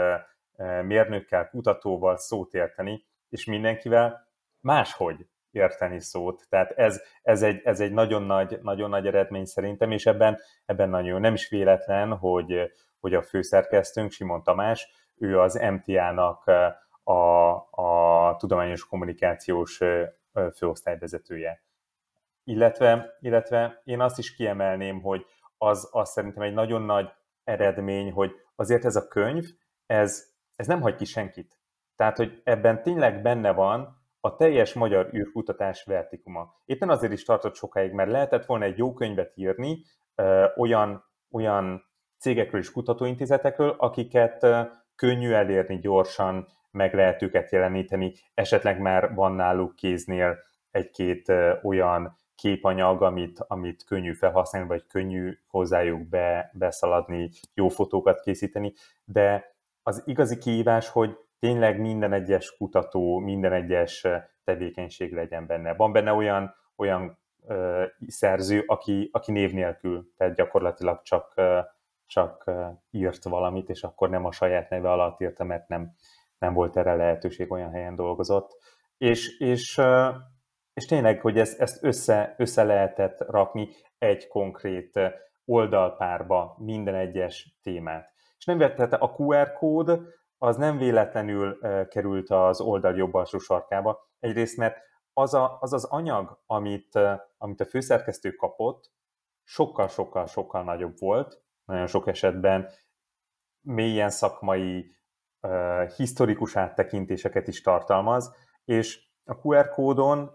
mérnökkel, 0.82 1.48
kutatóval 1.48 2.16
szót 2.16 2.54
érteni, 2.54 3.06
és 3.28 3.44
mindenkivel 3.44 4.28
máshogy 4.60 5.26
érteni 5.50 6.00
szót. 6.00 6.46
Tehát 6.48 6.70
ez, 6.70 7.02
ez, 7.22 7.42
egy, 7.42 7.60
ez 7.64 7.80
egy 7.80 7.92
nagyon 7.92 8.22
nagy, 8.22 8.58
nagyon 8.62 8.90
nagy 8.90 9.06
eredmény 9.06 9.44
szerintem, 9.44 9.90
és 9.90 10.06
ebben, 10.06 10.38
ebben 10.64 10.88
nagyon. 10.88 11.20
Nem 11.20 11.34
is 11.34 11.48
véletlen, 11.48 12.16
hogy, 12.16 12.72
hogy 13.00 13.14
a 13.14 13.22
főszerkesztőnk, 13.22 14.10
Simon 14.10 14.42
Tamás, 14.42 14.88
ő 15.16 15.40
az 15.40 15.54
MTA-nak 15.54 16.44
a, 17.02 17.50
a 17.70 18.36
tudományos 18.38 18.86
kommunikációs 18.86 19.80
főosztályvezetője. 20.56 21.64
Illetve, 22.48 23.16
illetve 23.20 23.80
én 23.84 24.00
azt 24.00 24.18
is 24.18 24.34
kiemelném, 24.34 25.00
hogy 25.00 25.26
az, 25.58 25.88
az 25.90 26.10
szerintem 26.10 26.42
egy 26.42 26.54
nagyon 26.54 26.82
nagy 26.82 27.08
eredmény, 27.44 28.12
hogy 28.12 28.32
azért 28.54 28.84
ez 28.84 28.96
a 28.96 29.08
könyv, 29.08 29.44
ez, 29.86 30.24
ez 30.56 30.66
nem 30.66 30.80
hagy 30.80 30.94
ki 30.94 31.04
senkit. 31.04 31.58
Tehát, 31.96 32.16
hogy 32.16 32.40
ebben 32.44 32.82
tényleg 32.82 33.22
benne 33.22 33.52
van 33.52 34.04
a 34.20 34.36
teljes 34.36 34.72
magyar 34.72 35.14
űrkutatás 35.14 35.84
vertikuma. 35.84 36.54
Éppen 36.64 36.90
azért 36.90 37.12
is 37.12 37.24
tartott 37.24 37.54
sokáig, 37.54 37.92
mert 37.92 38.10
lehetett 38.10 38.46
volna 38.46 38.64
egy 38.64 38.78
jó 38.78 38.92
könyvet 38.92 39.32
írni 39.34 39.84
ö, 40.14 40.46
olyan, 40.56 41.04
olyan 41.30 41.84
cégekről 42.18 42.60
és 42.60 42.72
kutatóintézetekről, 42.72 43.74
akiket 43.78 44.42
ö, 44.42 44.60
könnyű 44.94 45.32
elérni 45.32 45.78
gyorsan, 45.78 46.48
meg 46.70 46.94
lehet 46.94 47.22
őket 47.22 47.50
jeleníteni, 47.50 48.14
esetleg 48.34 48.80
már 48.80 49.14
van 49.14 49.32
náluk 49.32 49.74
kéznél 49.74 50.38
egy-két 50.70 51.32
olyan 51.62 52.16
képanyag, 52.36 53.02
amit, 53.02 53.44
amit 53.46 53.84
könnyű 53.84 54.12
felhasználni, 54.12 54.68
vagy 54.68 54.86
könnyű 54.86 55.38
hozzájuk 55.46 56.08
be, 56.08 56.50
beszaladni, 56.52 57.30
jó 57.54 57.68
fotókat 57.68 58.20
készíteni, 58.20 58.72
de 59.04 59.54
az 59.82 60.02
igazi 60.06 60.38
kihívás, 60.38 60.88
hogy 60.88 61.16
tényleg 61.38 61.80
minden 61.80 62.12
egyes 62.12 62.56
kutató, 62.56 63.18
minden 63.18 63.52
egyes 63.52 64.06
tevékenység 64.44 65.12
legyen 65.12 65.46
benne. 65.46 65.74
Van 65.74 65.92
benne 65.92 66.12
olyan, 66.12 66.54
olyan 66.76 67.18
ö, 67.46 67.84
szerző, 68.06 68.64
aki, 68.66 69.08
aki 69.12 69.32
név 69.32 69.52
nélkül, 69.52 70.12
tehát 70.16 70.34
gyakorlatilag 70.34 71.02
csak, 71.02 71.32
ö, 71.34 71.58
csak 72.06 72.50
írt 72.90 73.24
valamit, 73.24 73.68
és 73.68 73.82
akkor 73.82 74.10
nem 74.10 74.24
a 74.24 74.32
saját 74.32 74.70
neve 74.70 74.90
alatt 74.90 75.20
írta, 75.20 75.44
mert 75.44 75.68
nem, 75.68 75.94
nem 76.38 76.54
volt 76.54 76.76
erre 76.76 76.94
lehetőség, 76.94 77.52
olyan 77.52 77.70
helyen 77.70 77.94
dolgozott. 77.94 78.58
És, 78.98 79.38
és, 79.38 79.80
és 80.76 80.86
tényleg, 80.86 81.20
hogy 81.20 81.38
ezt, 81.38 81.60
ezt 81.60 81.84
össze, 81.84 82.34
össze 82.38 82.64
lehetett 82.64 83.20
rakni 83.20 83.68
egy 83.98 84.28
konkrét 84.28 85.00
oldalpárba 85.44 86.56
minden 86.58 86.94
egyes 86.94 87.58
témát. 87.62 88.12
És 88.38 88.44
nem 88.44 88.58
tehát 88.58 88.92
a 88.92 89.14
QR 89.16 89.52
kód 89.52 90.00
az 90.38 90.56
nem 90.56 90.78
véletlenül 90.78 91.58
került 91.88 92.30
az 92.30 92.60
oldal 92.60 92.96
jobb 92.96 93.14
alsó 93.14 93.38
sarkába. 93.38 94.10
Egyrészt, 94.18 94.56
mert 94.56 94.78
az, 95.12 95.34
a, 95.34 95.56
az 95.60 95.72
az 95.72 95.84
anyag, 95.84 96.42
amit, 96.46 96.98
amit 97.38 97.60
a 97.60 97.64
főszerkesztő 97.64 98.30
kapott, 98.30 98.92
sokkal-sokkal-sokkal 99.42 100.62
nagyobb 100.62 100.98
volt, 100.98 101.42
nagyon 101.64 101.86
sok 101.86 102.08
esetben 102.08 102.70
mélyen 103.60 104.10
szakmai, 104.10 104.94
historikus 105.96 106.56
áttekintéseket 106.56 107.48
is 107.48 107.60
tartalmaz, 107.60 108.34
és 108.64 109.05
a 109.26 109.34
QR 109.34 109.68
kódon 109.68 110.30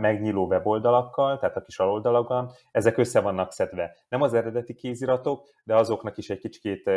megnyíló 0.00 0.46
weboldalakkal, 0.46 1.38
tehát 1.38 1.56
a 1.56 1.62
kis 1.62 1.78
aloldalakon, 1.78 2.50
ezek 2.70 2.98
össze 2.98 3.20
vannak 3.20 3.52
szedve. 3.52 3.96
Nem 4.08 4.22
az 4.22 4.34
eredeti 4.34 4.74
kéziratok, 4.74 5.46
de 5.64 5.74
azoknak 5.74 6.16
is 6.16 6.30
egy 6.30 6.38
kicsit 6.38 6.90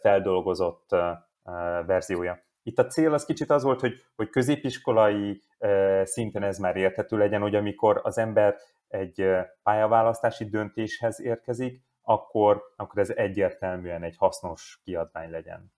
feldolgozott 0.00 0.88
verziója. 1.86 2.38
Itt 2.62 2.78
a 2.78 2.86
cél 2.86 3.12
az 3.12 3.24
kicsit 3.24 3.50
az 3.50 3.62
volt, 3.62 3.80
hogy, 3.80 3.92
hogy 4.16 4.30
középiskolai 4.30 5.42
szinten 6.02 6.42
ez 6.42 6.58
már 6.58 6.76
érthető 6.76 7.16
legyen, 7.16 7.40
hogy 7.40 7.54
amikor 7.54 8.00
az 8.02 8.18
ember 8.18 8.56
egy 8.88 9.24
pályaválasztási 9.62 10.44
döntéshez 10.48 11.20
érkezik, 11.20 11.82
akkor, 12.02 12.62
akkor 12.76 13.00
ez 13.00 13.10
egyértelműen 13.10 14.02
egy 14.02 14.16
hasznos 14.16 14.80
kiadvány 14.84 15.30
legyen. 15.30 15.72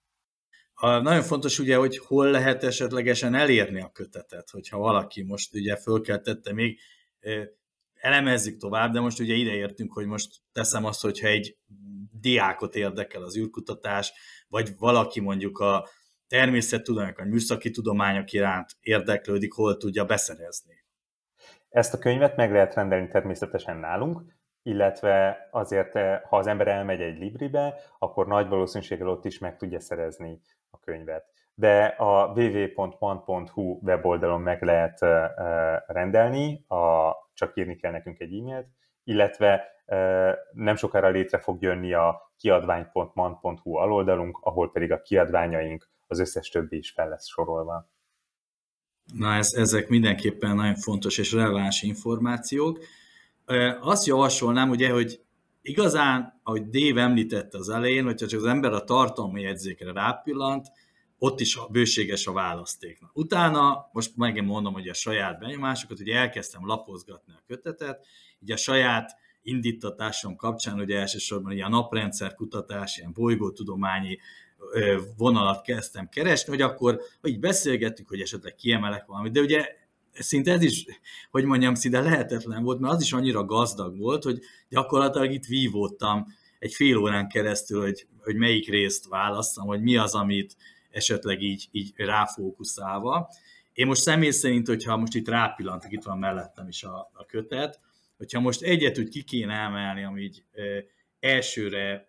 Nagyon 0.81 1.23
fontos 1.23 1.59
ugye, 1.59 1.77
hogy 1.77 1.99
hol 1.99 2.31
lehet 2.31 2.65
esetlegesen 2.65 3.35
elérni 3.35 3.81
a 3.81 3.91
kötetet, 3.93 4.51
hogyha 4.51 4.79
valaki 4.79 5.23
most 5.23 5.55
ugye 5.55 5.77
fölkeltette 5.77 6.53
még, 6.53 6.79
elemezzük 7.95 8.57
tovább, 8.57 8.93
de 8.93 9.01
most 9.01 9.21
ugye 9.21 9.35
ide 9.35 9.53
értünk, 9.53 9.93
hogy 9.93 10.07
most 10.07 10.31
teszem 10.53 10.85
azt, 10.85 11.03
hogyha 11.03 11.27
egy 11.27 11.57
diákot 12.21 12.75
érdekel 12.75 13.23
az 13.23 13.37
űrkutatás, 13.37 14.13
vagy 14.49 14.77
valaki 14.79 15.21
mondjuk 15.21 15.59
a 15.59 15.89
természettudományok, 16.29 17.19
a 17.19 17.25
műszaki 17.25 17.71
tudományok 17.71 18.33
iránt 18.33 18.77
érdeklődik, 18.81 19.53
hol 19.53 19.77
tudja 19.77 20.05
beszerezni. 20.05 20.85
Ezt 21.69 21.95
a 21.95 21.99
könyvet 21.99 22.37
meg 22.37 22.53
lehet 22.53 22.75
rendelni 22.75 23.09
természetesen 23.09 23.77
nálunk, 23.77 24.23
illetve 24.63 25.49
azért, 25.51 25.93
ha 26.29 26.37
az 26.37 26.47
ember 26.47 26.69
elmegy 26.69 27.01
egy 27.01 27.19
libribe, 27.19 27.75
akkor 27.99 28.27
nagy 28.27 28.49
valószínűséggel 28.49 29.09
ott 29.09 29.25
is 29.25 29.39
meg 29.39 29.57
tudja 29.57 29.81
szerezni 29.81 30.41
a 30.71 30.79
könyvet. 30.79 31.25
De 31.55 31.85
a 31.85 32.27
www.man.hu 32.27 33.79
weboldalon 33.83 34.41
meg 34.41 34.63
lehet 34.63 34.99
rendelni, 35.87 36.65
a, 36.69 37.13
csak 37.35 37.57
írni 37.57 37.77
kell 37.77 37.93
nekünk 37.93 38.21
egy 38.21 38.39
e-mailt, 38.39 38.67
illetve 39.05 39.71
nem 40.53 40.77
sokára 40.77 41.09
létre 41.09 41.39
fog 41.39 41.63
jönni 41.63 41.93
a 41.93 42.33
kiadvány.man.hu 42.37 43.75
aloldalunk, 43.77 44.39
ahol 44.41 44.71
pedig 44.71 44.93
a 44.93 45.03
kiadványaink, 45.03 45.91
az 46.07 46.19
összes 46.19 46.49
többi 46.49 46.77
is 46.77 46.91
fel 46.91 47.09
lesz 47.09 47.29
sorolva. 47.29 47.91
Na, 49.15 49.35
ez, 49.35 49.53
ezek 49.53 49.89
mindenképpen 49.89 50.57
nagyon 50.57 50.75
fontos 50.75 51.19
és 51.19 51.33
releváns 51.33 51.83
információk. 51.83 52.79
Azt 53.81 54.07
javasolnám, 54.07 54.71
ugye, 54.71 54.91
hogy 54.91 55.21
igazán, 55.63 56.41
ahogy 56.43 56.69
Dave 56.69 57.01
említette 57.01 57.59
az 57.59 57.69
elején, 57.69 58.05
hogyha 58.05 58.27
csak 58.27 58.41
az 58.41 58.47
ember 58.47 58.73
a 58.73 58.85
tartalmi 58.85 59.41
jegyzékre 59.41 59.93
rápillant, 59.93 60.67
ott 61.19 61.41
is 61.41 61.57
a 61.57 61.67
bőséges 61.67 62.27
a 62.27 62.33
választéknak. 62.33 63.17
Utána, 63.17 63.89
most 63.93 64.17
megint 64.17 64.47
mondom, 64.47 64.73
hogy 64.73 64.89
a 64.89 64.95
saját 64.95 65.39
benyomásokat, 65.39 65.99
hogy 65.99 66.09
elkezdtem 66.09 66.67
lapozgatni 66.67 67.33
a 67.33 67.43
kötetet, 67.47 68.07
így 68.41 68.53
a 68.53 68.57
saját 68.57 69.17
indítatásom 69.43 70.37
kapcsán 70.37 70.81
ugye 70.81 70.99
elsősorban 70.99 71.53
ilyen 71.53 71.71
naprendszer 71.71 72.35
kutatás, 72.35 72.97
ilyen 72.97 73.13
bolygótudományi 73.13 74.19
vonalat 75.17 75.63
kezdtem 75.63 76.09
keresni, 76.09 76.53
hogy 76.53 76.63
akkor 76.63 77.01
hogy 77.21 77.39
beszélgettük, 77.39 78.09
hogy 78.09 78.21
esetleg 78.21 78.55
kiemelek 78.55 79.07
valamit, 79.07 79.33
de 79.33 79.41
ugye 79.41 79.67
szinte 80.13 80.53
ez 80.53 80.63
is, 80.63 80.85
hogy 81.31 81.45
mondjam, 81.45 81.75
szinte 81.75 82.01
lehetetlen 82.01 82.63
volt, 82.63 82.81
mert 82.81 82.95
az 82.95 83.03
is 83.03 83.13
annyira 83.13 83.45
gazdag 83.45 83.99
volt, 83.99 84.23
hogy 84.23 84.41
gyakorlatilag 84.69 85.33
itt 85.33 85.45
vívódtam 85.45 86.27
egy 86.59 86.75
fél 86.75 86.97
órán 86.97 87.29
keresztül, 87.29 87.83
hogy, 87.83 88.07
hogy 88.19 88.37
melyik 88.37 88.69
részt 88.69 89.09
választam, 89.09 89.67
hogy 89.67 89.83
mi 89.83 89.97
az, 89.97 90.15
amit 90.15 90.57
esetleg 90.91 91.43
így, 91.43 91.69
így 91.71 91.93
ráfókuszálva. 91.97 93.29
Én 93.73 93.87
most 93.87 94.01
személy 94.01 94.31
szerint, 94.31 94.67
hogyha 94.67 94.97
most 94.97 95.15
itt 95.15 95.29
rápillantok, 95.29 95.93
itt 95.93 96.03
van 96.03 96.19
mellettem 96.19 96.69
is 96.69 96.83
a, 96.83 97.11
a 97.13 97.27
kötet, 97.27 97.81
hogyha 98.17 98.41
most 98.41 98.63
egyet 98.63 98.99
úgy 98.99 99.09
ki 99.09 99.23
kéne 99.23 99.55
emelni, 99.55 100.05
ami 100.05 100.23
így 100.23 100.45
e, 100.53 100.63
elsőre 101.21 102.09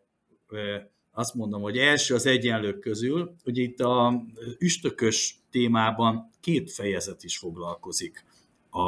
e, 0.50 0.92
azt 1.14 1.34
mondom, 1.34 1.62
hogy 1.62 1.78
első 1.78 2.14
az 2.16 2.26
egyenlők 2.26 2.80
közül, 2.80 3.36
hogy 3.44 3.58
itt 3.58 3.80
a 3.80 4.24
üstökös 4.58 5.36
témában 5.52 6.32
két 6.40 6.72
fejezet 6.72 7.24
is 7.24 7.38
foglalkozik 7.38 8.26
a, 8.70 8.82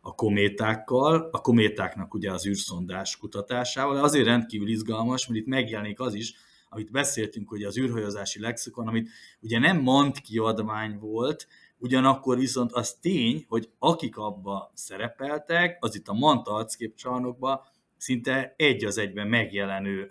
a 0.00 0.14
kométákkal, 0.14 1.28
a 1.32 1.40
kométáknak 1.40 2.14
ugye 2.14 2.32
az 2.32 2.46
űrszondás 2.46 3.16
kutatásával, 3.16 4.04
azért 4.04 4.26
rendkívül 4.26 4.68
izgalmas, 4.68 5.26
mert 5.26 5.40
itt 5.40 5.46
megjelenik 5.46 6.00
az 6.00 6.14
is, 6.14 6.34
amit 6.68 6.90
beszéltünk, 6.90 7.48
hogy 7.48 7.62
az 7.62 7.78
űrhajózási 7.78 8.40
lexikon, 8.40 8.88
amit 8.88 9.08
ugye 9.40 9.58
nem 9.58 9.80
mond 9.80 10.20
kiadvány 10.20 10.98
volt, 10.98 11.46
ugyanakkor 11.78 12.38
viszont 12.38 12.72
az 12.72 12.94
tény, 12.94 13.44
hogy 13.48 13.70
akik 13.78 14.16
abba 14.16 14.70
szerepeltek, 14.74 15.76
az 15.80 15.94
itt 15.94 16.08
a 16.08 16.12
Manta 16.12 16.52
arcképcsarnokban 16.52 17.60
szinte 17.96 18.54
egy 18.56 18.84
az 18.84 18.98
egyben 18.98 19.26
megjelenő 19.26 20.08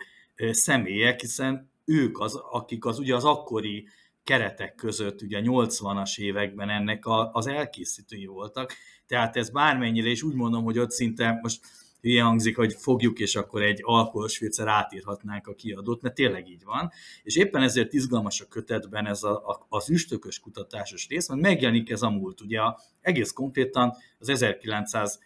személyek, 0.52 1.22
hiszen 1.22 1.72
ők 1.86 2.20
az, 2.20 2.36
akik 2.36 2.86
az 2.86 3.00
ugye 3.00 3.16
az 3.16 3.24
akkori 3.24 3.88
keretek 4.24 4.76
között, 4.76 5.22
ugye 5.22 5.42
80-as 5.44 6.18
években 6.18 6.70
ennek 6.70 7.06
a, 7.06 7.32
az 7.34 7.48
elkészítői 7.48 8.26
voltak, 8.26 8.74
tehát 9.08 9.36
ez 9.38 9.50
bármennyire, 9.50 10.10
és 10.10 10.24
úgy 10.24 10.34
mondom, 10.34 10.64
hogy 10.64 10.80
ott 10.80 10.92
szinte 10.92 11.40
most 11.42 11.60
ilyen 12.02 12.26
hangzik, 12.26 12.56
hogy 12.56 12.74
fogjuk, 12.74 13.20
és 13.20 13.36
akkor 13.36 13.62
egy 13.62 13.80
alkoholos 13.82 14.38
filcer 14.38 14.68
átírhatnánk 14.68 15.48
a 15.48 15.54
kiadót, 15.54 16.02
mert 16.02 16.16
tényleg 16.16 16.50
így 16.50 16.64
van. 16.64 16.92
És 17.24 17.36
éppen 17.36 17.62
ezért 17.62 17.94
izgalmas 17.94 18.42
a 18.42 18.48
kötetben 18.48 19.06
ez 19.08 19.24
a, 19.24 19.48
a, 19.48 19.66
az 19.70 19.90
üstökös 19.90 20.40
kutatásos 20.40 21.08
rész, 21.08 21.28
mert 21.28 21.42
megjelenik 21.42 21.90
ez 21.90 22.02
a 22.02 22.10
múlt. 22.10 22.42
Ugye 22.42 22.60
egész 23.02 23.32
konkrétan 23.32 23.94
az 24.20 24.30
1900 24.30 25.20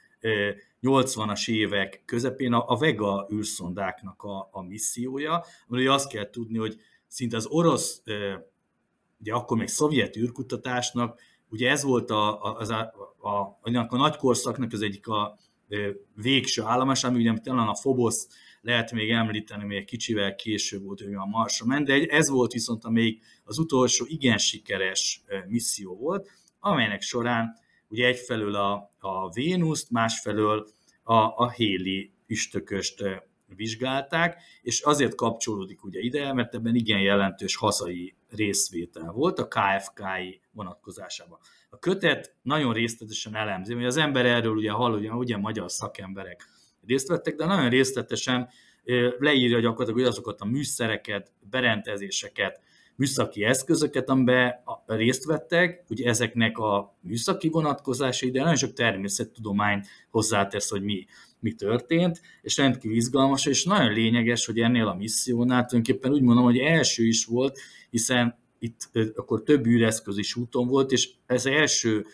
80-as 0.81 1.50
évek 1.50 2.01
közepén 2.05 2.53
a, 2.53 2.77
Vega 2.77 3.27
űrszondáknak 3.33 4.24
a, 4.24 4.50
a 4.51 4.62
missziója, 4.62 5.43
ami 5.67 5.86
azt 5.86 6.09
kell 6.09 6.29
tudni, 6.29 6.57
hogy 6.57 6.79
szinte 7.07 7.36
az 7.36 7.45
orosz, 7.45 8.01
ugye 9.19 9.33
akkor 9.33 9.57
még 9.57 9.67
szovjet 9.67 10.17
űrkutatásnak, 10.17 11.21
ugye 11.50 11.69
ez 11.69 11.83
volt 11.83 12.09
a, 12.09 12.43
a, 12.43 12.57
a, 12.59 12.74
a, 13.27 13.59
a, 13.62 13.86
a 13.89 13.98
nagy 13.98 14.15
korszaknak 14.15 14.74
az 14.74 14.81
egyik 14.81 15.07
a 15.07 15.38
végső 16.15 16.62
állomás, 16.63 17.03
ami 17.03 17.19
ugye 17.19 17.33
talán 17.33 17.67
a 17.67 17.74
Phobos 17.81 18.15
lehet 18.62 18.91
még 18.91 19.12
említeni, 19.12 19.65
még 19.65 19.86
kicsivel 19.86 20.36
később 20.36 20.83
volt, 20.83 21.01
hogy 21.01 21.13
a 21.13 21.25
Marsra 21.25 21.65
ment, 21.65 21.86
de 21.86 22.05
ez 22.05 22.29
volt 22.29 22.51
viszont 22.51 22.83
amelyik 22.83 23.24
az 23.43 23.57
utolsó 23.57 24.05
igen 24.07 24.38
sikeres 24.38 25.24
misszió 25.48 25.95
volt, 25.95 26.29
amelynek 26.59 27.01
során 27.01 27.57
ugye 27.89 28.08
egyfelől 28.08 28.55
a, 28.55 28.89
a 29.00 29.29
Vénuszt, 29.29 29.91
másfelől 29.91 30.67
a, 31.03 31.13
a 31.13 31.50
Héli 31.50 32.13
üstököst 32.27 33.03
vizsgálták, 33.55 34.41
és 34.62 34.81
azért 34.81 35.15
kapcsolódik 35.15 35.84
ugye 35.84 36.00
ide, 36.00 36.34
mert 36.34 36.55
ebben 36.55 36.75
igen 36.75 37.00
jelentős 37.00 37.55
hazai 37.55 38.15
részvétel 38.29 39.12
volt 39.12 39.39
a 39.39 39.48
KFK-i 39.48 40.41
vonatkozásában. 40.51 41.39
A 41.69 41.79
kötet 41.79 42.36
nagyon 42.41 42.74
részletesen 42.74 43.36
elemzi, 43.36 43.74
hogy 43.74 43.86
az 43.86 43.98
ember 43.98 44.25
erről 44.25 44.55
ugye 44.55 44.72
hall, 44.72 44.93
ugye, 44.93 45.12
ugye 45.12 45.38
magyar 45.38 45.72
szakemberek 45.72 46.48
részt 46.86 47.08
vettek, 47.08 47.36
de 47.36 47.46
nagyon 47.46 47.69
részletesen 47.69 48.50
leírja 49.19 49.60
gyakorlatilag 49.60 50.08
azokat 50.08 50.41
a 50.41 50.46
műszereket, 50.46 51.31
berendezéseket, 51.50 52.62
műszaki 53.00 53.44
eszközöket, 53.44 54.10
amiben 54.10 54.53
részt 54.86 55.25
vettek, 55.25 55.84
ugye 55.89 56.10
ezeknek 56.10 56.58
a 56.58 56.98
műszaki 57.01 57.50
vonatkozásai, 57.50 58.32
de 58.32 58.39
nagyon 58.39 58.56
sok 58.56 58.74
természettudományt 58.74 59.88
hozzátesz, 60.10 60.70
hogy 60.70 60.82
mi, 60.82 61.06
mi 61.39 61.53
történt, 61.53 62.22
és 62.41 62.58
rendkívül 62.58 62.98
izgalmas, 62.98 63.46
és 63.46 63.63
nagyon 63.63 63.94
lényeges, 63.94 64.46
hogy 64.46 64.60
ennél 64.60 64.88
a 64.88 64.96
missziónál 64.96 65.65
tulajdonképpen 65.65 66.12
úgy 66.12 66.22
mondom, 66.22 66.44
hogy 66.44 66.58
első 66.58 67.08
is 67.08 67.25
volt, 67.25 67.60
hiszen 67.89 68.38
itt 68.60 68.89
akkor 69.15 69.44
több 69.44 69.65
űreszköz 69.65 70.18
is 70.18 70.36
úton 70.36 70.68
volt, 70.68 70.91
és 70.91 71.10
ez 71.25 71.46
első 71.46 72.06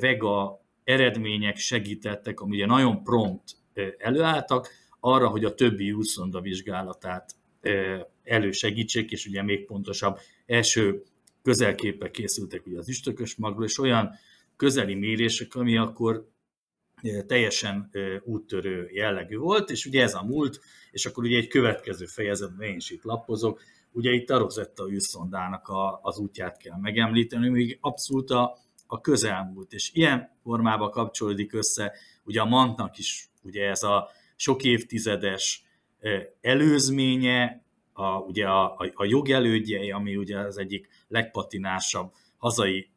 Vega 0.00 0.60
eredmények 0.84 1.56
segítettek, 1.56 2.40
ami 2.40 2.56
ugye 2.56 2.66
nagyon 2.66 3.02
prompt 3.02 3.56
előálltak, 3.98 4.68
arra, 5.00 5.28
hogy 5.28 5.44
a 5.44 5.54
többi 5.54 5.90
űrszonda 5.90 6.40
vizsgálatát 6.40 7.34
elősegítsék, 8.24 9.10
és 9.10 9.26
ugye 9.26 9.42
még 9.42 9.64
pontosabb 9.64 10.18
első 10.46 11.02
közelképek 11.42 12.10
készültek 12.10 12.66
ugye 12.66 12.78
az 12.78 12.88
üstökös 12.88 13.36
magról, 13.36 13.64
és 13.64 13.78
olyan 13.78 14.10
közeli 14.56 14.94
mérések, 14.94 15.54
ami 15.54 15.76
akkor 15.76 16.28
teljesen 17.26 17.90
úttörő 18.22 18.88
jellegű 18.92 19.36
volt, 19.36 19.70
és 19.70 19.86
ugye 19.86 20.02
ez 20.02 20.14
a 20.14 20.22
múlt, 20.22 20.60
és 20.90 21.06
akkor 21.06 21.24
ugye 21.24 21.36
egy 21.36 21.48
következő 21.48 22.04
fejezetben 22.04 22.68
én 22.68 22.76
is 22.76 22.90
itt 22.90 23.02
lapozok, 23.02 23.62
ugye 23.92 24.10
itt 24.10 24.30
a 24.30 24.38
Rosetta 24.38 24.90
űrszondának 24.90 25.68
a, 25.68 26.00
az 26.02 26.18
útját 26.18 26.56
kell 26.56 26.78
megemlíteni, 26.80 27.48
még 27.48 27.78
abszolút 27.80 28.30
a, 28.30 28.58
a 28.86 29.00
közelmúlt, 29.00 29.72
és 29.72 29.90
ilyen 29.92 30.30
formában 30.42 30.90
kapcsolódik 30.90 31.52
össze 31.52 31.92
ugye 32.24 32.40
a 32.40 32.44
mantnak 32.44 32.98
is 32.98 33.28
ugye 33.42 33.68
ez 33.68 33.82
a 33.82 34.08
sok 34.36 34.64
évtizedes 34.64 35.65
előzménye, 36.40 37.64
a, 37.92 38.18
ugye 38.18 38.46
a, 38.46 38.74
a, 38.76 38.90
a 38.94 39.04
jogelődje, 39.04 39.94
ami 39.94 40.16
ugye 40.16 40.38
az 40.38 40.58
egyik 40.58 40.88
legpatinásabb 41.08 42.12
hazai, 42.36 42.90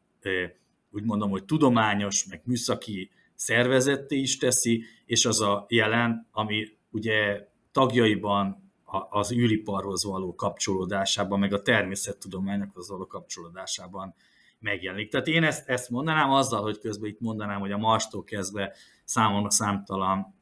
úgy 0.91 1.03
mondom, 1.03 1.29
hogy 1.29 1.45
tudományos, 1.45 2.25
meg 2.25 2.41
műszaki 2.45 3.09
szervezetté 3.35 4.17
is 4.17 4.37
teszi, 4.37 4.83
és 5.05 5.25
az 5.25 5.41
a 5.41 5.65
jelen, 5.69 6.27
ami 6.31 6.67
ugye 6.91 7.47
tagjaiban 7.71 8.71
az 9.09 9.31
űriparhoz 9.31 10.03
való 10.03 10.35
kapcsolódásában, 10.35 11.39
meg 11.39 11.53
a 11.53 11.61
természettudományokhoz 11.61 12.89
való 12.89 13.07
kapcsolódásában 13.07 14.15
megjelenik. 14.59 15.09
Tehát 15.09 15.27
én 15.27 15.43
ezt, 15.43 15.69
ezt 15.69 15.89
mondanám 15.89 16.31
azzal, 16.31 16.61
hogy 16.61 16.79
közben 16.79 17.09
itt 17.09 17.19
mondanám, 17.19 17.59
hogy 17.59 17.71
a 17.71 17.77
Marstól 17.77 18.23
kezdve 18.23 18.75
számomra 19.03 19.49
számtalan 19.49 20.35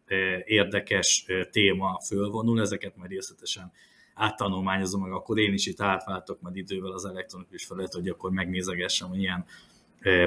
érdekes 0.46 1.26
téma 1.52 2.00
fölvonul, 2.06 2.62
ezeket 2.62 2.96
majd 2.96 3.12
részletesen 3.12 3.72
áttanulmányozom, 4.13 5.02
meg 5.02 5.12
akkor 5.12 5.39
én 5.39 5.54
is 5.54 5.65
itt 5.65 5.82
átváltok 5.82 6.41
majd 6.41 6.56
idővel 6.56 6.91
az 6.91 7.06
elektronikus 7.06 7.65
felett, 7.65 7.93
hogy 7.93 8.10
akkor 8.10 8.32
megnézegessem, 8.32 9.08
hogy 9.08 9.20
ilyen 9.20 9.46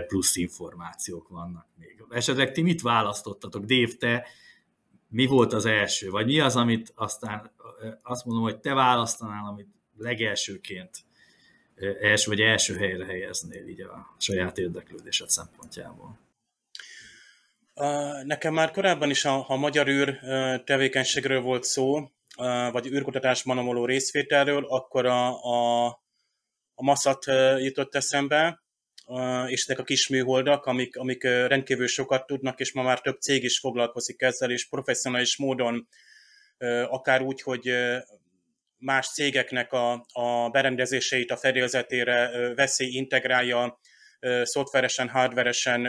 plusz 0.06 0.36
információk 0.36 1.28
vannak 1.28 1.66
még. 1.78 2.04
Esetleg 2.10 2.52
ti 2.52 2.62
mit 2.62 2.82
választottatok? 2.82 3.64
Dév, 3.64 3.96
te 3.96 4.26
mi 5.08 5.26
volt 5.26 5.52
az 5.52 5.64
első? 5.64 6.10
Vagy 6.10 6.26
mi 6.26 6.40
az, 6.40 6.56
amit 6.56 6.92
aztán 6.94 7.50
azt 8.02 8.24
mondom, 8.24 8.44
hogy 8.44 8.58
te 8.58 8.74
választanál, 8.74 9.46
amit 9.46 9.68
legelsőként 9.96 10.90
első 12.00 12.30
vagy 12.30 12.40
első 12.40 12.76
helyre 12.76 13.04
helyeznél 13.04 13.68
így 13.68 13.80
a 13.80 14.14
saját 14.18 14.58
érdeklődésed 14.58 15.28
szempontjából? 15.28 16.18
Nekem 18.24 18.54
már 18.54 18.70
korábban 18.70 19.10
is, 19.10 19.24
a, 19.24 19.44
a 19.48 19.56
magyar 19.56 19.88
űr 19.88 20.18
tevékenységről 20.64 21.40
volt 21.40 21.64
szó, 21.64 22.10
vagy 22.72 22.86
űrkutatásban 22.86 23.66
való 23.66 23.84
részvételről, 23.84 24.64
akkor 24.64 25.06
a, 25.06 25.42
a, 25.42 25.86
a 26.74 26.82
maszat 26.82 27.24
jutott 27.58 27.94
eszembe, 27.94 28.62
és 29.46 29.62
ezek 29.62 29.78
a 29.78 29.84
kis 29.84 30.08
műholdak, 30.08 30.64
amik, 30.64 30.96
amik 30.96 31.22
rendkívül 31.22 31.86
sokat 31.86 32.26
tudnak, 32.26 32.60
és 32.60 32.72
ma 32.72 32.82
már 32.82 33.00
több 33.00 33.20
cég 33.20 33.44
is 33.44 33.58
foglalkozik 33.58 34.22
ezzel, 34.22 34.50
és 34.50 34.68
professzionális 34.68 35.36
módon, 35.36 35.88
akár 36.88 37.22
úgy, 37.22 37.42
hogy 37.42 37.74
más 38.76 39.12
cégeknek 39.12 39.72
a, 39.72 40.06
a 40.12 40.48
berendezéseit 40.50 41.30
a 41.30 41.36
fedélzetére 41.36 42.30
veszi, 42.54 42.96
integrálja, 42.96 43.80
szoftveresen, 44.42 45.08
hardveresen 45.08 45.82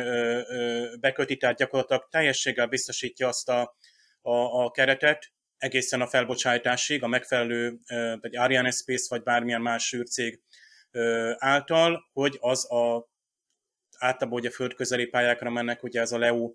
beköti, 0.99 1.37
tehát 1.37 1.57
gyakorlatilag 1.57 2.07
teljességgel 2.09 2.67
biztosítja 2.67 3.27
azt 3.27 3.49
a, 3.49 3.75
a, 4.21 4.63
a 4.63 4.71
keretet, 4.71 5.31
egészen 5.57 6.01
a 6.01 6.07
felbocsátásig, 6.07 7.03
a 7.03 7.07
megfelelő, 7.07 7.79
vagy 8.21 8.35
Ariane 8.35 8.71
Space, 8.71 9.05
vagy 9.09 9.23
bármilyen 9.23 9.61
más 9.61 9.93
űrcég 9.93 10.41
által, 11.37 12.09
hogy 12.13 12.37
az 12.39 12.71
a 12.71 13.09
általában 13.97 14.39
ugye 14.39 14.49
földközeli 14.49 15.05
pályákra 15.05 15.49
mennek, 15.49 15.83
ugye 15.83 16.01
ez 16.01 16.11
a 16.11 16.17
LEU, 16.17 16.53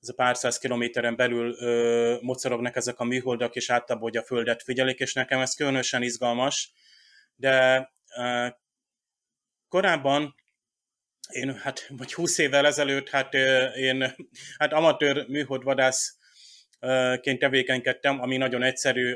ez 0.00 0.08
a 0.08 0.14
pár 0.14 0.36
száz 0.36 0.58
kilométeren 0.58 1.16
belül 1.16 1.56
ö, 1.58 2.16
mocorognak 2.20 2.76
ezek 2.76 2.98
a 2.98 3.04
műholdak, 3.04 3.54
és 3.54 3.70
általában 3.70 4.08
ugye 4.08 4.20
a 4.20 4.24
Földet 4.24 4.62
figyelik, 4.62 4.98
és 4.98 5.12
nekem 5.12 5.40
ez 5.40 5.54
különösen 5.54 6.02
izgalmas, 6.02 6.72
de 7.34 7.88
ö, 8.16 8.46
korábban 9.68 10.34
én, 11.28 11.54
hát, 11.54 11.86
vagy 11.88 12.14
20 12.14 12.38
évvel 12.38 12.66
ezelőtt, 12.66 13.08
hát 13.08 13.34
én 13.74 14.14
hát 14.58 14.72
amatőr 14.72 15.26
műholdvadász 15.28 16.18
ként 17.20 17.38
tevékenykedtem, 17.38 18.20
ami 18.20 18.36
nagyon 18.36 18.62
egyszerű, 18.62 19.14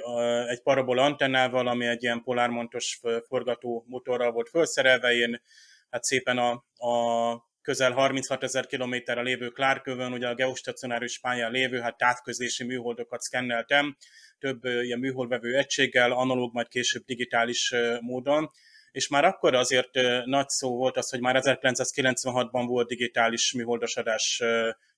egy 0.49 0.63
parabola 0.63 1.03
antennával, 1.03 1.69
ami 1.69 1.87
egy 1.87 2.03
ilyen 2.03 2.23
polármontos 2.23 3.01
forgató 3.29 3.85
motorral 3.89 4.33
volt 4.33 4.49
felszerelve. 4.49 5.13
Én 5.13 5.43
hát 5.91 6.05
szépen 6.05 6.39
a, 6.39 6.51
a 6.87 7.49
közel 7.63 7.93
36 7.93 8.43
ezer 8.43 8.67
kilométerre 8.67 9.23
lévő 9.23 9.49
Klárkövön, 9.49 10.13
ugye 10.13 10.29
a 10.29 10.35
geostacionáris 10.35 11.19
pályán 11.19 11.51
lévő, 11.51 11.81
hát 11.81 11.97
távközlési 11.97 12.65
műholdokat 12.65 13.21
szkenneltem, 13.21 13.97
több 14.39 14.65
ilyen 14.65 14.99
műholdvevő 14.99 15.57
egységgel, 15.57 16.13
analóg, 16.13 16.53
majd 16.53 16.69
később 16.69 17.05
digitális 17.05 17.75
módon, 18.01 18.51
és 18.93 19.09
már 19.09 19.25
akkor 19.25 19.55
azért 19.55 19.91
nagy 20.25 20.49
szó 20.49 20.77
volt 20.77 20.97
az, 20.97 21.11
hogy 21.11 21.21
már 21.21 21.37
1996-ban 21.41 22.65
volt 22.67 22.89
digitális 22.89 23.53
műholdasadás, 23.53 24.43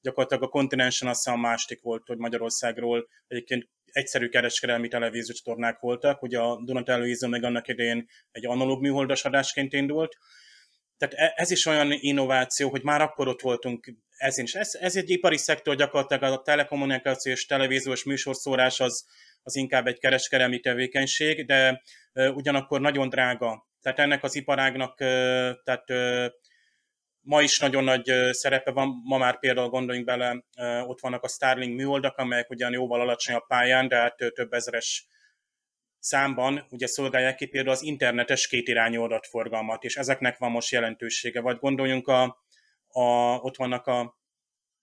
gyakorlatilag 0.01 0.43
a 0.43 0.49
kontinensen 0.49 1.09
azt 1.09 1.25
hiszem 1.25 1.39
a 1.39 1.49
másik 1.49 1.83
volt, 1.83 2.07
hogy 2.07 2.19
Magyarországról 2.19 3.09
egyébként 3.27 3.69
egyszerű 3.85 4.29
kereskedelmi 4.29 4.89
televíziós 4.89 5.41
tornák 5.41 5.79
voltak, 5.81 6.23
ugye 6.23 6.39
a 6.39 6.63
Donatello 6.65 7.29
meg 7.29 7.45
annak 7.45 7.69
idején 7.69 8.09
egy 8.31 8.47
analóg 8.47 8.81
műholdasadásként 8.81 9.73
indult, 9.73 10.17
tehát 11.03 11.15
e, 11.15 11.43
ez 11.43 11.51
is 11.51 11.67
olyan 11.67 11.93
innováció, 11.93 12.71
hogy 12.71 12.83
már 12.83 13.01
akkor 13.01 13.29
ott 13.29 13.41
voltunk 13.41 13.95
ez 14.17 14.39
is. 14.39 14.55
Ez, 14.55 14.75
ez 14.75 14.97
egy 14.97 15.11
ipari 15.11 15.37
szektor, 15.37 15.77
gyakorlatilag 15.77 16.23
a 16.23 16.43
telekommunikációs 16.43 17.47
televíziós 17.47 18.05
műsorszórás 18.05 18.81
az, 18.81 19.07
az 19.43 19.57
inkább 19.57 19.87
egy 19.87 19.99
kereskedelmi 19.99 20.61
tevékenység, 20.61 21.47
de 21.47 21.83
ugyanakkor 22.13 22.81
nagyon 22.81 23.09
drága 23.09 23.71
tehát 23.83 23.99
ennek 23.99 24.23
az 24.23 24.35
iparágnak 24.35 24.97
tehát 25.65 25.85
ma 27.21 27.43
is 27.43 27.59
nagyon 27.59 27.85
nagy 27.85 28.13
szerepe 28.31 28.71
van, 28.71 29.01
ma 29.05 29.19
már 29.19 29.39
például 29.39 29.69
gondoljunk 29.69 30.07
bele, 30.07 30.45
ott 30.87 31.01
vannak 31.01 31.23
a 31.23 31.29
Starlink 31.29 31.77
műholdak, 31.77 32.17
amelyek 32.17 32.51
ugyan 32.51 32.73
jóval 32.73 33.01
alacsonyabb 33.01 33.47
pályán, 33.47 33.89
de 33.89 33.97
hát 33.97 34.17
több 34.17 34.53
ezeres 34.53 35.07
számban 35.99 36.67
ugye 36.71 36.87
szolgálják 36.87 37.37
ki 37.37 37.47
például 37.47 37.75
az 37.75 37.83
internetes 37.83 38.47
kétirányú 38.47 39.03
adatforgalmat, 39.03 39.85
és 39.85 39.97
ezeknek 39.97 40.39
van 40.39 40.51
most 40.51 40.71
jelentősége. 40.71 41.41
Vagy 41.41 41.59
gondoljunk, 41.59 42.09
a, 42.09 42.23
a, 42.89 43.37
ott 43.37 43.57
vannak 43.57 43.87
a 43.87 44.19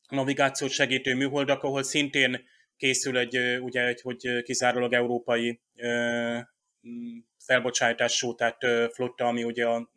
navigációt 0.09 0.71
segítő 0.71 1.15
műholdak, 1.15 1.63
ahol 1.63 1.83
szintén 1.83 2.47
készül 2.77 3.17
egy, 3.17 3.59
ugye, 3.61 3.85
egy, 3.85 4.01
hogy 4.01 4.41
kizárólag 4.43 4.93
európai 4.93 5.61
felbocsátású, 7.49 8.35
tehát 8.35 8.57
flotta, 8.93 9.25
ami 9.25 9.43
ugye 9.43 9.65
a, 9.65 9.89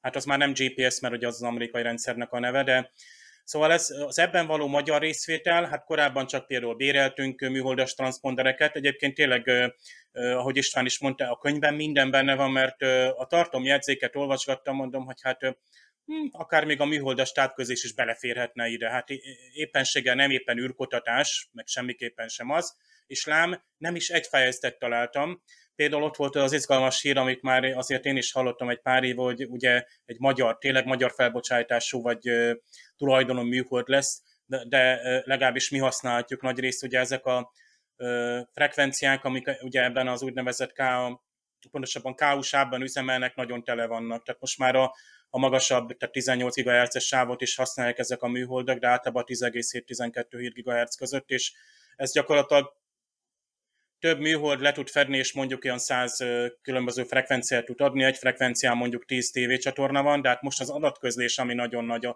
hát 0.00 0.16
az 0.16 0.24
már 0.24 0.38
nem 0.38 0.52
GPS, 0.52 1.00
mert 1.00 1.14
ugye 1.14 1.26
az 1.26 1.34
az 1.34 1.42
amerikai 1.42 1.82
rendszernek 1.82 2.32
a 2.32 2.38
neve, 2.38 2.62
de 2.62 2.90
Szóval 3.44 3.72
ez, 3.72 3.90
az 3.90 4.18
ebben 4.18 4.46
való 4.46 4.66
magyar 4.66 5.00
részvétel, 5.00 5.64
hát 5.64 5.84
korábban 5.84 6.26
csak 6.26 6.46
például 6.46 6.74
béreltünk 6.74 7.40
műholdas 7.40 7.94
transpondereket, 7.94 8.76
egyébként 8.76 9.14
tényleg, 9.14 9.72
ahogy 10.12 10.56
István 10.56 10.86
is 10.86 10.98
mondta, 10.98 11.30
a 11.30 11.38
könyvben 11.38 11.74
minden 11.74 12.10
benne 12.10 12.34
van, 12.34 12.50
mert 12.50 12.82
a 13.16 13.26
tartom 13.26 13.64
jegyzéket 13.64 14.16
olvasgattam, 14.16 14.76
mondom, 14.76 15.04
hogy 15.04 15.18
hát 15.22 15.40
hm, 16.04 16.26
akár 16.30 16.64
még 16.64 16.80
a 16.80 16.84
műholdas 16.84 17.32
távközés 17.32 17.84
is 17.84 17.94
beleférhetne 17.94 18.68
ide. 18.68 18.90
Hát 18.90 19.10
éppenséggel 19.52 20.14
nem 20.14 20.30
éppen 20.30 20.58
űrkutatás, 20.58 21.48
meg 21.52 21.66
semmiképpen 21.66 22.28
sem 22.28 22.50
az, 22.50 22.76
és 23.06 23.26
lám, 23.26 23.62
nem 23.76 23.94
is 23.94 24.10
egy 24.10 24.26
fejezetet 24.26 24.78
találtam, 24.78 25.42
Például 25.76 26.02
ott 26.02 26.16
volt 26.16 26.36
az 26.36 26.52
izgalmas 26.52 27.02
hír, 27.02 27.18
amit 27.18 27.42
már 27.42 27.64
azért 27.64 28.04
én 28.04 28.16
is 28.16 28.32
hallottam 28.32 28.68
egy 28.68 28.80
pár 28.80 29.02
év, 29.04 29.16
hogy 29.16 29.46
ugye 29.48 29.84
egy 30.04 30.18
magyar, 30.18 30.58
tényleg 30.58 30.86
magyar 30.86 31.12
felbocsátású 31.12 32.02
vagy 32.02 32.30
tulajdonom 32.96 33.46
műhold 33.46 33.88
lesz, 33.88 34.22
de, 34.46 34.64
de 34.68 35.00
legalábbis 35.24 35.70
mi 35.70 35.78
használhatjuk 35.78 36.42
nagy 36.42 36.58
részt, 36.58 36.82
ugye 36.82 36.98
ezek 36.98 37.24
a 37.26 37.52
frekvenciák, 38.52 39.24
amik 39.24 39.50
ugye 39.62 39.82
ebben 39.82 40.08
az 40.08 40.22
úgynevezett 40.22 40.72
K, 40.72 40.82
pontosabban 41.70 42.14
KU-sávban 42.14 42.82
üzemelnek, 42.82 43.34
nagyon 43.34 43.64
tele 43.64 43.86
vannak. 43.86 44.24
Tehát 44.24 44.40
most 44.40 44.58
már 44.58 44.74
a, 44.74 44.94
a 45.30 45.38
magasabb, 45.38 45.96
tehát 45.96 46.14
18 46.14 46.62
GHz-es 46.62 47.04
sávot 47.04 47.40
is 47.40 47.56
használják 47.56 47.98
ezek 47.98 48.22
a 48.22 48.28
műholdak, 48.28 48.78
de 48.78 48.88
általában 48.88 49.24
10,7-12 49.26 50.62
GHz 50.64 50.96
között, 50.96 51.30
és 51.30 51.52
ez 51.96 52.12
gyakorlatilag 52.12 52.76
több 54.04 54.20
műhold 54.20 54.60
le 54.60 54.72
tud 54.72 54.88
fedni, 54.88 55.16
és 55.16 55.32
mondjuk 55.32 55.64
olyan 55.64 55.78
100 55.78 56.24
különböző 56.62 57.04
frekvenciát 57.04 57.64
tud 57.64 57.80
adni, 57.80 58.04
egy 58.04 58.16
frekvencián 58.16 58.76
mondjuk 58.76 59.04
10 59.04 59.30
tévécsatorna 59.30 60.02
van, 60.02 60.22
de 60.22 60.28
hát 60.28 60.42
most 60.42 60.60
az 60.60 60.70
adatközlés, 60.70 61.38
ami 61.38 61.54
nagyon 61.54 61.84
nagy, 61.84 62.08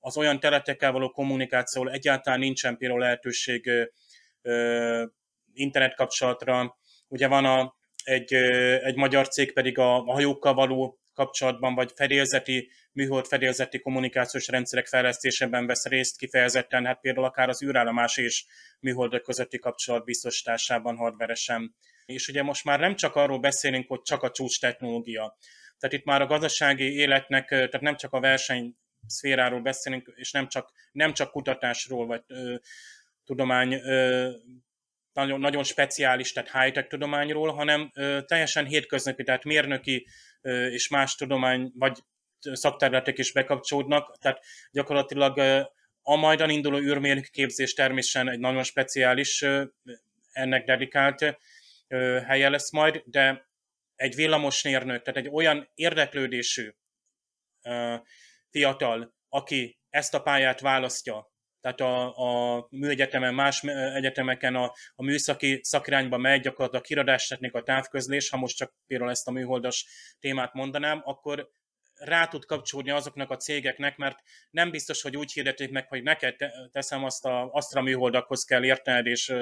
az 0.00 0.16
olyan 0.16 0.40
területekkel 0.40 0.92
való 0.92 1.10
kommunikáció, 1.10 1.88
egyáltalán 1.88 2.38
nincsen 2.38 2.76
például 2.76 3.00
lehetőség 3.00 3.70
internetkapcsolatra. 5.52 6.76
Ugye 7.08 7.28
van 7.28 7.44
a, 7.44 7.74
egy, 8.04 8.34
egy 8.82 8.96
magyar 8.96 9.28
cég 9.28 9.52
pedig 9.52 9.78
a, 9.78 9.96
a 9.96 10.12
hajókkal 10.12 10.54
való 10.54 10.98
kapcsolatban, 11.16 11.74
vagy 11.74 11.92
fedélzeti, 11.94 12.70
műhold 12.92 13.26
fedélzeti 13.26 13.78
kommunikációs 13.80 14.48
rendszerek 14.48 14.86
fejlesztésében 14.86 15.66
vesz 15.66 15.86
részt 15.86 16.16
kifejezetten, 16.16 16.84
hát 16.86 17.00
például 17.00 17.26
akár 17.26 17.48
az 17.48 17.62
űrállomás 17.62 18.16
és 18.16 18.44
műholdok 18.80 19.22
közötti 19.22 19.58
kapcsolat 19.58 20.04
biztosításában 20.04 20.96
hardveresen. 20.96 21.74
És 22.04 22.28
ugye 22.28 22.42
most 22.42 22.64
már 22.64 22.80
nem 22.80 22.94
csak 22.96 23.14
arról 23.14 23.38
beszélünk, 23.38 23.88
hogy 23.88 24.02
csak 24.02 24.22
a 24.22 24.30
csúcs 24.30 24.60
technológia. 24.60 25.36
Tehát 25.78 25.96
itt 25.96 26.04
már 26.04 26.22
a 26.22 26.26
gazdasági 26.26 26.92
életnek, 26.92 27.48
tehát 27.48 27.80
nem 27.80 27.96
csak 27.96 28.12
a 28.12 28.20
verseny 28.20 28.76
szféráról 29.06 29.60
beszélünk, 29.60 30.12
és 30.14 30.30
nem 30.30 30.48
csak, 30.48 30.72
nem 30.92 31.12
csak 31.12 31.30
kutatásról, 31.30 32.06
vagy 32.06 32.22
ö, 32.26 32.54
tudomány 33.24 33.72
ö, 33.72 34.30
nagyon, 35.12 35.40
nagyon 35.40 35.64
speciális, 35.64 36.32
tehát 36.32 36.50
high-tech 36.50 36.88
tudományról, 36.88 37.52
hanem 37.52 37.90
ö, 37.94 38.18
teljesen 38.26 38.66
hétköznapi, 38.66 39.22
tehát 39.22 39.44
mérnöki 39.44 40.06
és 40.70 40.88
más 40.88 41.14
tudomány, 41.14 41.72
vagy 41.74 41.98
szakterületek 42.38 43.18
is 43.18 43.32
bekapcsolódnak, 43.32 44.18
tehát 44.18 44.44
gyakorlatilag 44.70 45.38
a 46.02 46.16
majdan 46.16 46.50
induló 46.50 46.78
űrmérnök 46.78 47.24
képzés 47.24 47.74
természetesen 47.74 48.32
egy 48.32 48.38
nagyon 48.38 48.62
speciális, 48.62 49.44
ennek 50.32 50.64
dedikált 50.64 51.38
helye 52.26 52.48
lesz 52.48 52.72
majd, 52.72 53.02
de 53.04 53.48
egy 53.96 54.14
villamosmérnök, 54.14 55.02
tehát 55.02 55.20
egy 55.20 55.32
olyan 55.32 55.70
érdeklődésű 55.74 56.74
fiatal, 58.50 59.14
aki 59.28 59.78
ezt 59.90 60.14
a 60.14 60.22
pályát 60.22 60.60
választja, 60.60 61.34
tehát 61.66 61.80
a, 61.80 62.56
a 62.56 62.66
műegyetemen, 62.70 63.34
más 63.34 63.62
egyetemeken 63.94 64.54
a, 64.54 64.72
a 64.94 65.02
műszaki 65.02 65.60
szakirányba 65.62 66.16
megy, 66.16 66.40
gyakorlatilag 66.40 66.84
a 66.84 66.86
kiradásteknika, 66.86 67.58
a 67.58 67.62
távközlés, 67.62 68.28
ha 68.28 68.36
most 68.36 68.56
csak 68.56 68.74
például 68.86 69.10
ezt 69.10 69.28
a 69.28 69.30
műholdas 69.30 69.86
témát 70.20 70.54
mondanám, 70.54 71.02
akkor 71.04 71.50
rá 71.94 72.26
tud 72.26 72.44
kapcsolódni 72.44 72.90
azoknak 72.90 73.30
a 73.30 73.36
cégeknek, 73.36 73.96
mert 73.96 74.18
nem 74.50 74.70
biztos, 74.70 75.02
hogy 75.02 75.16
úgy 75.16 75.32
hirdetik 75.32 75.70
meg, 75.70 75.88
hogy 75.88 76.02
neked 76.02 76.36
teszem 76.72 77.04
azt 77.04 77.24
a 77.24 77.50
Astra 77.52 77.82
műholdakhoz 77.82 78.44
kell 78.44 78.64
értened, 78.64 79.06
és 79.06 79.34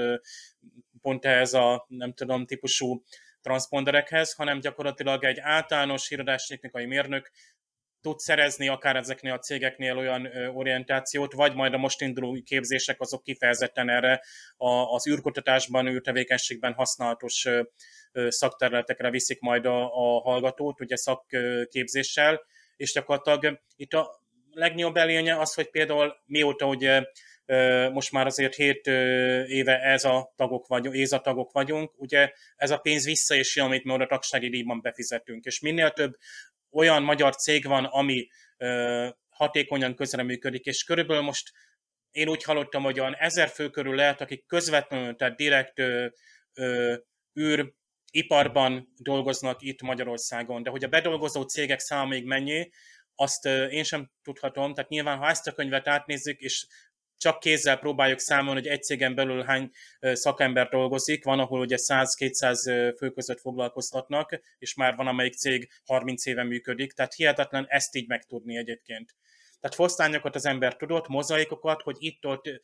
pont 1.01 1.25
ehhez 1.25 1.55
a 1.55 1.87
nem 1.89 2.13
tudom 2.13 2.47
típusú 2.47 3.05
transponderekhez, 3.41 4.33
hanem 4.33 4.61
gyakorlatilag 4.61 5.25
egy 5.25 5.39
általános 5.39 6.09
híradástechnikai 6.09 6.87
mérnök 6.87 7.31
tud 8.05 8.19
szerezni 8.19 8.69
akár 8.69 8.97
ezeknél 8.97 9.33
a 9.33 9.39
cégeknél 9.39 9.97
olyan 9.97 10.27
orientációt, 10.55 11.33
vagy 11.33 11.55
majd 11.55 11.75
a 11.75 11.79
most 11.79 12.01
induló 12.01 12.43
képzések 12.45 13.01
azok 13.01 13.23
kifejezetten 13.23 13.89
erre 13.89 14.23
az 14.91 15.09
űrkutatásban, 15.09 15.89
űrtevékenységben 15.89 16.73
használatos 16.73 17.49
szakterületekre 18.29 19.11
viszik 19.11 19.41
majd 19.41 19.67
a, 19.67 19.85
a 19.85 20.21
hallgatót, 20.21 20.81
ugye 20.81 20.97
szakképzéssel, 20.97 22.43
és 22.77 22.93
gyakorlatilag 22.93 23.61
itt 23.77 23.93
a 23.93 24.21
legnagyobb 24.51 24.97
előnye 24.97 25.39
az, 25.39 25.55
hogy 25.55 25.71
például 25.71 26.15
mióta 26.27 26.67
ugye 26.67 27.03
most 27.93 28.13
már 28.13 28.27
azért 28.27 28.55
7 28.55 28.87
éve 29.47 29.81
ez 29.81 30.05
a 30.05 30.33
tagok 30.37 30.67
vagyunk, 30.67 30.97
ez 30.97 31.13
a 31.13 31.21
tagok 31.21 31.53
vagyunk, 31.53 31.93
ugye 31.97 32.33
ez 32.57 32.71
a 32.71 32.79
pénz 32.79 33.05
vissza 33.05 33.35
is 33.35 33.57
jön, 33.57 33.67
amit 33.67 33.85
mi 33.85 33.93
oda 33.93 34.07
tagsági 34.07 34.49
díjban 34.49 34.81
befizetünk, 34.81 35.45
és 35.45 35.61
minél 35.61 35.91
több 35.91 36.17
olyan 36.75 37.03
magyar 37.03 37.37
cég 37.37 37.65
van, 37.65 37.85
ami 37.85 38.29
ö, 38.57 39.09
hatékonyan 39.29 39.95
közreműködik, 39.95 40.65
és 40.65 40.85
körülbelül 40.85 41.23
most 41.23 41.53
én 42.11 42.29
úgy 42.29 42.43
hallottam, 42.43 42.83
hogy 42.83 43.01
olyan 43.01 43.17
ezer 43.17 43.49
fő 43.49 43.71
körül 43.71 43.95
lehet, 43.95 44.21
akik 44.21 44.47
közvetlenül, 44.47 45.17
tehát 45.17 45.37
direkt 45.37 45.79
ö, 45.79 46.07
ö, 46.55 46.95
űr 47.41 47.73
iparban 48.11 48.93
dolgoznak 48.97 49.63
itt 49.63 49.83
Magyarországon, 49.83 50.63
de 50.63 50.71
hogy 50.71 50.85
a 50.85 50.89
bedolgozó 50.89 51.43
cégek 51.43 51.79
száma 51.79 52.07
még 52.07 52.25
mennyi, 52.25 52.71
azt 53.15 53.47
én 53.47 53.83
sem 53.83 54.11
tudhatom, 54.23 54.75
tehát 54.75 54.91
nyilván, 54.91 55.19
ha 55.19 55.29
ezt 55.29 55.47
a 55.47 55.53
könyvet 55.53 55.89
átnézzük, 55.89 56.41
és 56.41 56.67
csak 57.17 57.39
kézzel 57.39 57.79
próbáljuk 57.79 58.19
számolni, 58.19 58.61
hogy 58.61 58.69
egy 58.69 58.83
cégen 58.83 59.15
belül 59.15 59.43
hány 59.43 59.71
szakember 60.01 60.69
dolgozik, 60.69 61.25
van, 61.25 61.39
ahol 61.39 61.61
ugye 61.61 61.77
100-200 61.79 62.95
fő 62.99 63.11
között 63.11 63.41
foglalkoztatnak, 63.41 64.41
és 64.59 64.75
már 64.75 64.97
van, 64.97 65.07
amelyik 65.07 65.35
cég 65.35 65.69
30 65.85 66.27
éve 66.27 66.43
működik, 66.43 66.93
tehát 66.93 67.15
hihetetlen 67.15 67.67
ezt 67.69 67.97
így 67.97 68.09
megtudni 68.09 68.57
egyébként. 68.57 69.17
Tehát 69.61 69.79
fosztányokat 69.79 70.35
az 70.35 70.47
ember 70.47 70.77
tudott, 70.77 71.09
mozaikokat, 71.09 71.83
hogy 71.83 71.97
itt-ott 71.99 72.61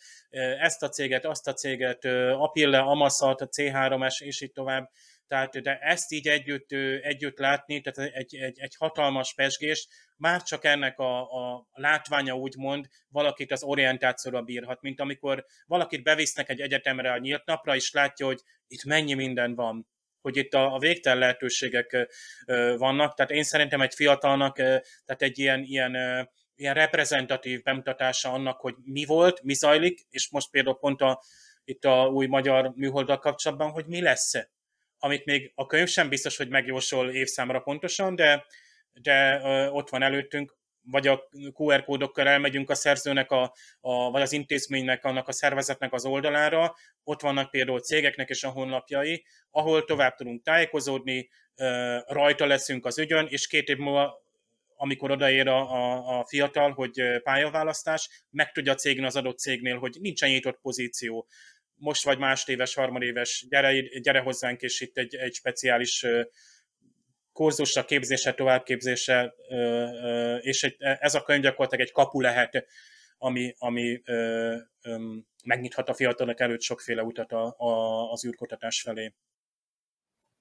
ezt 0.60 0.82
a 0.82 0.88
céget, 0.88 1.24
azt 1.24 1.48
a 1.48 1.52
céget, 1.52 2.04
Apille, 2.34 2.78
Amaszat, 2.78 3.40
a 3.40 3.48
C3S, 3.48 4.22
és 4.22 4.40
így 4.40 4.52
tovább, 4.52 4.90
tehát, 5.30 5.62
de 5.62 5.78
ezt 5.78 6.12
így 6.12 6.28
együtt, 6.28 6.72
együtt 7.02 7.38
látni, 7.38 7.80
tehát 7.80 8.14
egy, 8.14 8.36
egy, 8.36 8.58
egy 8.58 8.74
hatalmas 8.78 9.34
pesgés, 9.34 9.88
már 10.16 10.42
csak 10.42 10.64
ennek 10.64 10.98
a, 10.98 11.20
a 11.20 11.68
látványa 11.72 12.34
úgymond 12.36 12.86
valakit 13.08 13.52
az 13.52 13.62
orientációra 13.62 14.42
bírhat, 14.42 14.80
mint 14.80 15.00
amikor 15.00 15.44
valakit 15.66 16.02
bevisznek 16.02 16.48
egy 16.48 16.60
egyetemre 16.60 17.12
a 17.12 17.18
nyílt 17.18 17.44
napra, 17.44 17.74
és 17.74 17.92
látja, 17.92 18.26
hogy 18.26 18.40
itt 18.66 18.84
mennyi 18.84 19.14
minden 19.14 19.54
van, 19.54 19.88
hogy 20.20 20.36
itt 20.36 20.54
a, 20.54 20.74
a 20.74 20.78
végtelen 20.78 21.18
lehetőségek 21.18 22.08
vannak. 22.76 23.14
Tehát 23.14 23.30
én 23.30 23.42
szerintem 23.42 23.80
egy 23.80 23.94
fiatalnak, 23.94 24.56
tehát 24.56 25.22
egy 25.22 25.38
ilyen, 25.38 25.62
ilyen 25.62 25.96
ilyen 26.54 26.74
reprezentatív 26.74 27.62
bemutatása 27.62 28.32
annak, 28.32 28.60
hogy 28.60 28.74
mi 28.84 29.04
volt, 29.04 29.42
mi 29.42 29.54
zajlik, 29.54 30.06
és 30.08 30.30
most 30.30 30.50
például 30.50 30.78
pont 30.78 31.00
a, 31.00 31.22
itt 31.64 31.84
a 31.84 32.06
új 32.06 32.26
magyar 32.26 32.72
műholddal 32.74 33.18
kapcsolatban, 33.18 33.70
hogy 33.70 33.86
mi 33.86 34.00
lesz 34.00 34.32
amit 35.00 35.24
még 35.24 35.52
a 35.54 35.66
könyv 35.66 35.88
sem 35.88 36.08
biztos, 36.08 36.36
hogy 36.36 36.48
megjósol 36.48 37.10
évszámra 37.10 37.60
pontosan, 37.60 38.14
de, 38.14 38.44
de 38.92 39.40
ott 39.70 39.88
van 39.88 40.02
előttünk, 40.02 40.58
vagy 40.82 41.06
a 41.06 41.28
QR 41.52 41.84
kódokkal 41.84 42.28
elmegyünk 42.28 42.70
a 42.70 42.74
szerzőnek, 42.74 43.30
a, 43.30 43.54
a, 43.80 44.10
vagy 44.10 44.22
az 44.22 44.32
intézménynek, 44.32 45.04
annak 45.04 45.28
a 45.28 45.32
szervezetnek 45.32 45.92
az 45.92 46.04
oldalára, 46.04 46.74
ott 47.04 47.20
vannak 47.20 47.50
például 47.50 47.80
cégeknek 47.80 48.28
és 48.28 48.44
a 48.44 48.50
honlapjai, 48.50 49.24
ahol 49.50 49.84
tovább 49.84 50.14
tudunk 50.14 50.42
tájékozódni, 50.42 51.28
rajta 52.06 52.46
leszünk 52.46 52.86
az 52.86 52.98
ügyön, 52.98 53.26
és 53.26 53.46
két 53.46 53.68
év 53.68 53.76
múlva 53.76 54.28
amikor 54.82 55.10
odaér 55.10 55.48
a, 55.48 55.70
a, 55.72 56.18
a 56.18 56.24
fiatal, 56.26 56.72
hogy 56.72 57.02
pályaválasztás, 57.22 58.24
meg 58.30 58.52
tudja 58.52 58.74
cégni 58.74 59.04
az 59.04 59.16
adott 59.16 59.38
cégnél, 59.38 59.78
hogy 59.78 59.96
nincsen 60.00 60.30
nyitott 60.30 60.60
pozíció. 60.60 61.26
Most 61.80 62.04
vagy 62.04 62.18
másodéves, 62.18 62.74
harmadéves, 62.74 63.46
gyere, 63.48 63.72
gyere 64.00 64.20
hozzánk, 64.20 64.60
és 64.60 64.80
itt 64.80 64.96
egy, 64.96 65.14
egy 65.14 65.34
speciális 65.34 66.06
kurzusra, 67.32 67.84
képzésre, 67.84 68.34
továbbképzésre, 68.34 69.34
és 70.40 70.62
egy, 70.62 70.76
ez 70.78 71.14
a 71.14 71.22
könyv 71.22 71.42
gyakorlatilag 71.42 71.86
egy 71.86 71.92
kapu 71.92 72.20
lehet, 72.20 72.66
ami, 73.18 73.54
ami 73.58 74.02
megnyithat 75.44 75.88
a 75.88 75.94
fiatalok 75.94 76.40
előtt 76.40 76.60
sokféle 76.60 77.02
utat 77.02 77.32
a, 77.32 77.54
a, 77.58 78.10
az 78.10 78.26
űrkutatás 78.26 78.82
felé. 78.82 79.14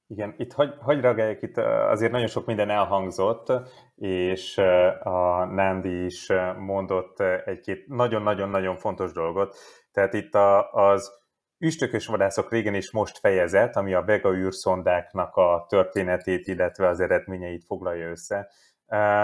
Igen, 0.08 0.36
itt 0.38 0.52
hagy, 0.52 0.73
hagy 0.80 0.99
reagáljak, 0.99 1.41
itt 1.41 1.58
azért 1.58 2.12
nagyon 2.12 2.28
sok 2.28 2.45
minden 2.45 2.69
elhangzott, 2.69 3.52
és 3.95 4.58
a 5.04 5.45
Nándi 5.45 6.06
is 6.06 6.28
mondott 6.58 7.19
egy-két 7.19 7.88
nagyon-nagyon-nagyon 7.88 8.78
fontos 8.78 9.12
dolgot. 9.12 9.58
Tehát 9.91 10.13
itt 10.13 10.36
a, 10.36 10.71
az 10.71 11.18
üstökös 11.60 12.06
vadászok 12.06 12.52
régen 12.52 12.74
és 12.74 12.91
most 12.91 13.17
fejezet, 13.17 13.76
ami 13.76 13.93
a 13.93 14.04
Vega 14.04 14.36
űrszondáknak 14.36 15.36
a 15.36 15.65
történetét, 15.69 16.48
illetve 16.48 16.88
az 16.88 17.00
eredményeit 17.00 17.65
foglalja 17.65 18.10
össze. 18.10 18.50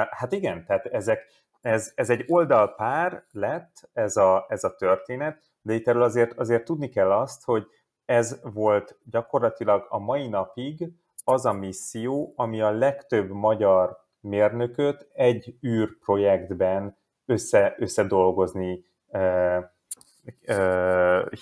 Hát 0.10 0.32
igen, 0.32 0.65
tehát 0.65 0.86
ezek, 0.86 1.28
ez, 1.62 1.91
ez 1.95 2.10
egy 2.10 2.24
oldalpár 2.28 3.24
lett, 3.32 3.89
ez 3.93 4.17
a, 4.17 4.45
ez 4.50 4.63
a 4.63 4.76
történet, 4.76 5.43
de 5.62 5.74
itt 5.74 5.88
erről 5.88 6.04
azért, 6.04 6.34
azért 6.38 6.63
tudni 6.63 6.89
kell 6.89 7.12
azt, 7.12 7.43
hogy 7.43 7.67
ez 8.06 8.39
volt 8.41 8.98
gyakorlatilag 9.04 9.86
a 9.89 10.00
mai 10.00 10.28
napig 10.28 10.91
az 11.24 11.45
a 11.45 11.54
misszió, 11.54 12.34
ami 12.36 12.62
a 12.62 12.71
legtöbb 12.71 13.30
magyar 13.30 13.98
mérnököt 14.19 15.08
egy 15.13 15.58
űrprojektben 15.63 16.98
össze, 17.26 17.76
összedolgozni 17.78 18.86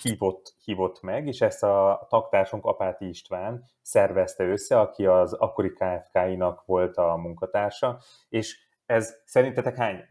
hívott, 0.02 0.54
hívott 0.64 1.00
meg, 1.02 1.26
és 1.26 1.40
ezt 1.40 1.62
a 1.62 2.06
taktársunk 2.08 2.64
Apáti 2.64 3.08
István 3.08 3.64
szervezte 3.82 4.44
össze, 4.44 4.80
aki 4.80 5.06
az 5.06 5.32
akkori 5.32 5.72
KFK-inak 5.72 6.64
volt 6.66 6.96
a 6.96 7.16
munkatársa, 7.16 8.00
és 8.28 8.62
ez 8.86 9.14
szerintetek 9.24 9.76
hány, 9.76 10.06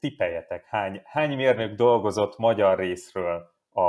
tippeljetek, 0.00 0.64
hány, 0.64 1.02
hány 1.04 1.36
mérnök 1.36 1.76
dolgozott 1.76 2.38
magyar 2.38 2.78
részről 2.78 3.54
a, 3.70 3.82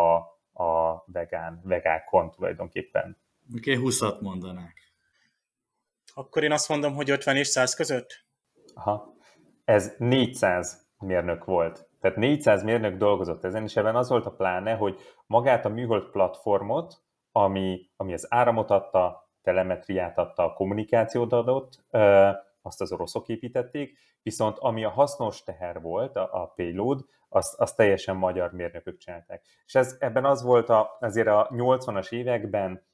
a 0.64 1.04
vegán, 1.06 1.62
vegákon 1.64 2.32
tulajdonképpen. 2.32 3.18
Oké, 3.58 3.72
okay, 3.72 3.84
20 3.84 4.02
mondanák. 4.22 4.94
Akkor 6.14 6.44
én 6.44 6.52
azt 6.52 6.70
mondom, 6.70 6.94
hogy 6.94 7.10
50 7.10 7.36
és 7.36 7.48
100 7.48 7.74
között? 7.74 8.26
Aha. 8.74 9.14
Ez 9.66 9.96
400 9.98 10.88
mérnök 11.00 11.46
volt. 11.46 11.85
Tehát 12.06 12.20
400 12.20 12.64
mérnök 12.64 12.98
dolgozott 12.98 13.44
ezen, 13.44 13.64
és 13.64 13.76
ebben 13.76 13.96
az 13.96 14.10
volt 14.10 14.26
a 14.26 14.32
pláne, 14.32 14.74
hogy 14.74 15.00
magát 15.26 15.66
a 15.66 15.70
műhold 15.70 16.04
platformot, 16.04 17.02
ami, 17.32 17.90
ami 17.96 18.14
az 18.14 18.28
áramot 18.30 18.72
adta, 18.72 19.30
telemetriát 19.42 20.18
adta, 20.18 20.44
a 20.44 20.54
kommunikációt 20.54 21.34
adott, 21.34 21.86
azt 22.62 22.82
az 22.82 22.92
oroszok 22.92 23.28
építették, 23.28 23.98
viszont 24.24 24.58
ami 24.60 24.84
a 24.84 24.90
hasznos 24.90 25.44
teher 25.44 25.82
volt, 25.82 26.16
a, 26.16 26.30
a 26.32 26.54
payload, 26.56 27.06
azt, 27.30 27.60
azt 27.60 27.76
teljesen 27.76 28.16
magyar 28.16 28.52
mérnökök 28.52 28.98
csinálták. 28.98 29.46
És 29.66 29.76
ez, 29.76 29.96
ebben 30.00 30.26
az 30.26 30.44
volt 30.44 30.70
a, 30.70 30.98
azért 31.00 31.28
a 31.28 31.50
80-as 31.52 32.12
években 32.12 32.86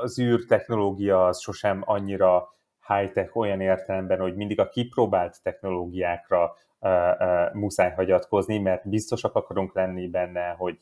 az 0.00 0.18
űrtechnológia 0.18 1.26
az 1.26 1.40
sosem 1.40 1.82
annyira 1.84 2.48
high-tech 2.86 3.36
olyan 3.36 3.60
értelemben, 3.60 4.20
hogy 4.20 4.36
mindig 4.36 4.60
a 4.60 4.68
kipróbált 4.68 5.42
technológiákra 5.42 6.54
muszáj 7.52 7.90
hagyatkozni, 7.90 8.58
mert 8.58 8.88
biztosak 8.88 9.34
akarunk 9.34 9.74
lenni 9.74 10.08
benne, 10.08 10.48
hogy, 10.48 10.78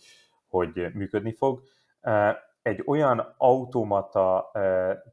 hogy 0.48 0.86
működni 0.94 1.32
fog. 1.32 1.62
Egy 2.62 2.82
olyan 2.86 3.34
automata 3.36 4.50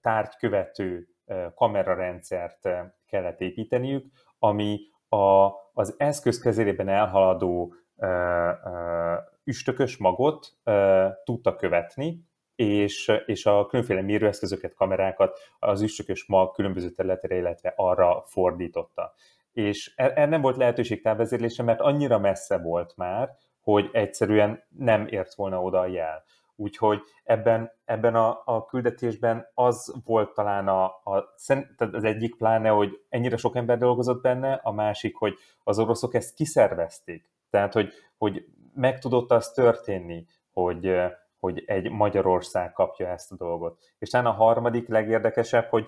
tárgykövető 0.02 1.08
kamerarendszert 1.56 2.70
kellett 3.08 3.42
építeniük, 3.42 4.06
ami 4.40 4.80
a, 5.10 5.50
az 5.74 5.96
eszköz 5.98 6.40
kezelében 6.40 6.90
elhaladó 6.90 7.74
ö, 7.98 8.08
ö, 8.08 9.14
üstökös 9.44 9.98
magot 9.98 10.54
ö, 10.64 11.08
tudta 11.24 11.56
követni, 11.56 12.24
és, 12.56 13.12
és 13.26 13.46
a 13.46 13.66
különféle 13.66 14.02
mérőeszközöket, 14.02 14.74
kamerákat 14.74 15.40
az 15.60 15.82
üstökös 15.82 16.26
mag 16.26 16.52
különböző 16.52 16.90
területére, 16.90 17.36
illetve 17.36 17.74
arra 17.76 18.24
fordította. 18.26 19.14
És 19.56 19.94
erre 19.96 20.14
er 20.14 20.30
nem 20.30 20.42
volt 20.42 20.58
lehetőség 20.58 21.02
távvezérlése, 21.02 21.64
mert 21.64 21.82
annyira 21.82 22.20
messze 22.20 22.58
volt 22.58 22.94
már, 22.96 23.30
hogy 23.62 23.90
egyszerűen 23.92 24.64
nem 24.78 25.08
ért 25.08 25.36
volna 25.36 25.62
oda 25.62 25.80
a 25.80 25.86
jel. 25.86 26.24
Úgyhogy 26.56 27.02
ebben, 27.24 27.72
ebben 27.86 28.16
a, 28.16 28.42
a 28.46 28.66
küldetésben 28.66 29.48
az 29.54 29.96
volt 30.06 30.34
talán 30.34 30.68
a, 30.68 30.84
a, 30.86 31.34
az 31.78 32.04
egyik 32.04 32.36
pláne, 32.36 32.70
hogy 32.70 33.02
ennyire 33.10 33.38
sok 33.38 33.56
ember 33.56 33.78
dolgozott 33.78 34.22
benne, 34.22 34.54
a 34.64 34.72
másik, 34.72 35.16
hogy 35.16 35.36
az 35.64 35.80
oroszok 35.80 36.14
ezt 36.14 36.34
kiszervezték. 36.34 37.30
Tehát, 37.50 37.74
hogy, 37.74 37.94
hogy 38.18 38.46
meg 38.74 39.00
tudott 39.00 39.32
az 39.32 39.52
történni, 39.52 40.26
hogy, 40.54 40.96
hogy 41.40 41.64
egy 41.66 41.92
Magyarország 41.92 42.74
kapja 42.74 43.08
ezt 43.08 43.32
a 43.32 43.36
dolgot. 43.36 43.78
És 44.00 44.10
talán 44.10 44.26
a 44.26 44.32
harmadik 44.32 44.88
legérdekesebb, 44.88 45.70
hogy 45.70 45.88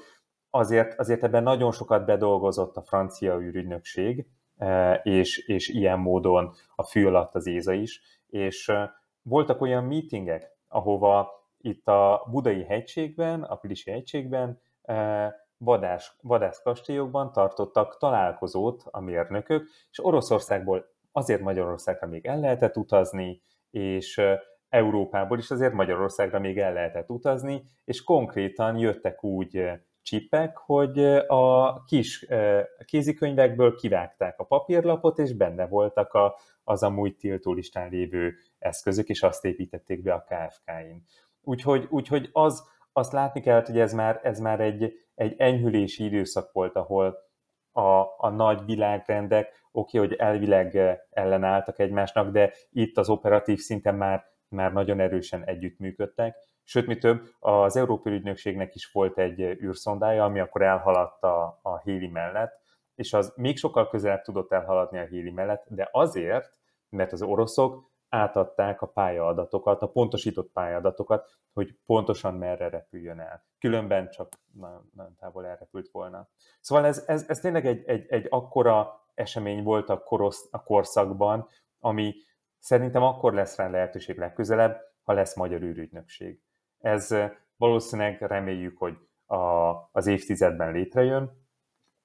azért, 0.57 0.99
azért 0.99 1.23
ebben 1.23 1.43
nagyon 1.43 1.71
sokat 1.71 2.05
bedolgozott 2.05 2.75
a 2.75 2.81
francia 2.81 3.39
űrügynökség, 3.41 4.27
és, 5.03 5.37
és 5.47 5.69
ilyen 5.69 5.99
módon 5.99 6.53
a 6.75 6.83
fű 6.83 7.05
alatt 7.05 7.35
az 7.35 7.47
Éza 7.47 7.73
is, 7.73 8.01
és 8.27 8.71
voltak 9.21 9.61
olyan 9.61 9.83
meetingek, 9.83 10.51
ahova 10.67 11.29
itt 11.57 11.87
a 11.87 12.27
Budai 12.31 12.63
hegységben, 12.63 13.43
a 13.43 13.55
Pilisi 13.55 13.91
hegységben 13.91 14.61
eh, 14.81 15.31
vadás, 15.57 16.17
vadászkastélyokban 16.21 17.31
tartottak 17.31 17.97
találkozót 17.97 18.83
a 18.85 18.99
mérnökök, 18.99 19.67
és 19.91 20.05
Oroszországból 20.05 20.85
azért 21.11 21.41
Magyarországra 21.41 22.07
még 22.07 22.25
el 22.25 22.39
lehetett 22.39 22.77
utazni, 22.77 23.41
és 23.71 24.21
Európából 24.69 25.37
is 25.37 25.49
azért 25.49 25.73
Magyarországra 25.73 26.39
még 26.39 26.59
el 26.59 26.73
lehetett 26.73 27.09
utazni, 27.09 27.63
és 27.85 28.03
konkrétan 28.03 28.77
jöttek 28.77 29.23
úgy 29.23 29.69
csipek, 30.07 30.57
hogy 30.57 30.99
a 31.27 31.83
kis 31.83 32.27
kézikönyvekből 32.85 33.75
kivágták 33.75 34.39
a 34.39 34.43
papírlapot, 34.43 35.19
és 35.19 35.33
benne 35.33 35.67
voltak 35.67 36.13
a, 36.13 36.35
az 36.63 36.83
amúgy 36.83 37.15
tiltó 37.15 37.53
listán 37.53 37.89
lévő 37.89 38.33
eszközök, 38.59 39.07
és 39.07 39.23
azt 39.23 39.45
építették 39.45 40.01
be 40.01 40.13
a 40.13 40.25
KFK-in. 40.29 41.03
Úgyhogy, 41.41 41.87
úgyhogy 41.89 42.29
az, 42.31 42.69
azt 42.93 43.11
látni 43.11 43.41
kellett, 43.41 43.65
hogy 43.65 43.79
ez 43.79 43.93
már, 43.93 44.19
ez 44.23 44.39
már 44.39 44.59
egy, 44.59 44.93
egy 45.15 45.35
enyhülési 45.37 46.03
időszak 46.03 46.51
volt, 46.51 46.75
ahol 46.75 47.17
a, 47.71 48.01
a 48.17 48.29
nagy 48.29 48.65
világrendek, 48.65 49.47
oké, 49.71 49.97
okay, 49.97 50.09
hogy 50.09 50.17
elvileg 50.17 50.77
ellenálltak 51.09 51.79
egymásnak, 51.79 52.31
de 52.31 52.53
itt 52.71 52.97
az 52.97 53.09
operatív 53.09 53.59
szinten 53.59 53.95
már, 53.95 54.25
már 54.47 54.73
nagyon 54.73 54.99
erősen 54.99 55.43
együttműködtek, 55.45 56.35
Sőt, 56.69 56.87
mi 56.87 56.97
több, 56.97 57.23
az 57.39 57.75
Európai 57.75 58.13
Ügynökségnek 58.13 58.75
is 58.75 58.91
volt 58.91 59.17
egy 59.17 59.39
űrszondája, 59.41 60.23
ami 60.23 60.39
akkor 60.39 60.61
elhaladt 60.61 61.23
a, 61.23 61.59
a 61.61 61.77
Héli 61.77 62.07
mellett, 62.07 62.61
és 62.95 63.13
az 63.13 63.33
még 63.35 63.57
sokkal 63.57 63.89
közelebb 63.89 64.21
tudott 64.21 64.51
elhaladni 64.51 64.97
a 64.97 65.05
Héli 65.05 65.31
mellett, 65.31 65.65
de 65.69 65.89
azért, 65.91 66.51
mert 66.89 67.11
az 67.11 67.21
oroszok 67.21 67.91
átadták 68.09 68.81
a 68.81 68.87
pályaadatokat, 68.87 69.81
a 69.81 69.87
pontosított 69.87 70.51
pályaadatokat, 70.51 71.29
hogy 71.53 71.77
pontosan 71.85 72.33
merre 72.33 72.69
repüljön 72.69 73.19
el. 73.19 73.45
Különben 73.59 74.09
csak 74.09 74.39
nagyon, 74.53 74.89
nagyon 74.93 75.15
távol 75.15 75.45
elrepült 75.45 75.89
volna. 75.91 76.29
Szóval 76.59 76.85
ez, 76.85 77.03
ez, 77.07 77.25
ez 77.27 77.39
tényleg 77.39 77.65
egy, 77.65 77.83
egy, 77.85 78.05
egy 78.09 78.27
akkora 78.29 79.01
esemény 79.13 79.63
volt 79.63 79.89
a, 79.89 80.03
korosz, 80.03 80.47
a 80.51 80.63
korszakban, 80.63 81.47
ami 81.79 82.13
szerintem 82.59 83.03
akkor 83.03 83.33
lesz 83.33 83.57
rá 83.57 83.69
lehetőség 83.69 84.17
legközelebb, 84.17 84.81
ha 85.03 85.13
lesz 85.13 85.35
magyar 85.35 85.61
űrügynökség. 85.61 86.45
Ez 86.81 87.15
valószínűleg 87.57 88.21
reméljük, 88.21 88.77
hogy 88.77 88.97
a, 89.25 89.71
az 89.91 90.07
évtizedben 90.07 90.71
létrejön, 90.71 91.45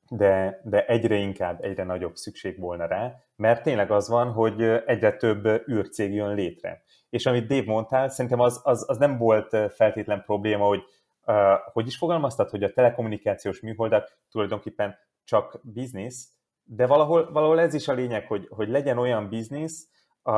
de, 0.09 0.61
de 0.65 0.87
egyre 0.87 1.15
inkább, 1.15 1.65
egyre 1.65 1.85
nagyobb 1.85 2.17
szükség 2.17 2.59
volna 2.59 2.87
rá, 2.87 3.15
mert 3.37 3.63
tényleg 3.63 3.91
az 3.91 4.09
van, 4.09 4.33
hogy 4.33 4.63
egyre 4.63 5.17
több 5.17 5.69
űrcég 5.69 6.15
jön 6.15 6.35
létre. 6.35 6.83
És 7.11 7.27
amit 7.27 7.47
Dave 7.47 7.65
mondtál, 7.67 8.09
szerintem 8.09 8.41
az, 8.41 8.61
az, 8.65 8.85
az 8.89 8.99
nem 8.99 9.19
volt 9.19 9.57
feltétlen 9.75 10.23
probléma, 10.23 10.67
hogy 10.67 10.83
uh, 11.27 11.35
hogy 11.73 11.87
is 11.87 11.97
fogalmaztad, 11.97 12.51
hogy 12.51 12.63
a 12.63 12.73
telekommunikációs 12.73 13.61
műholdak 13.61 14.19
tulajdonképpen 14.31 14.97
csak 15.25 15.61
biznisz, 15.63 16.29
de 16.65 16.87
valahol, 16.87 17.33
valahol 17.33 17.61
ez 17.61 17.75
is 17.75 17.89
a 17.89 17.93
lényeg, 17.93 18.27
hogy, 18.27 18.49
hogy 18.51 18.69
legyen 18.69 18.99
olyan 18.99 19.29
biznisz, 19.29 19.89
uh, 20.25 20.35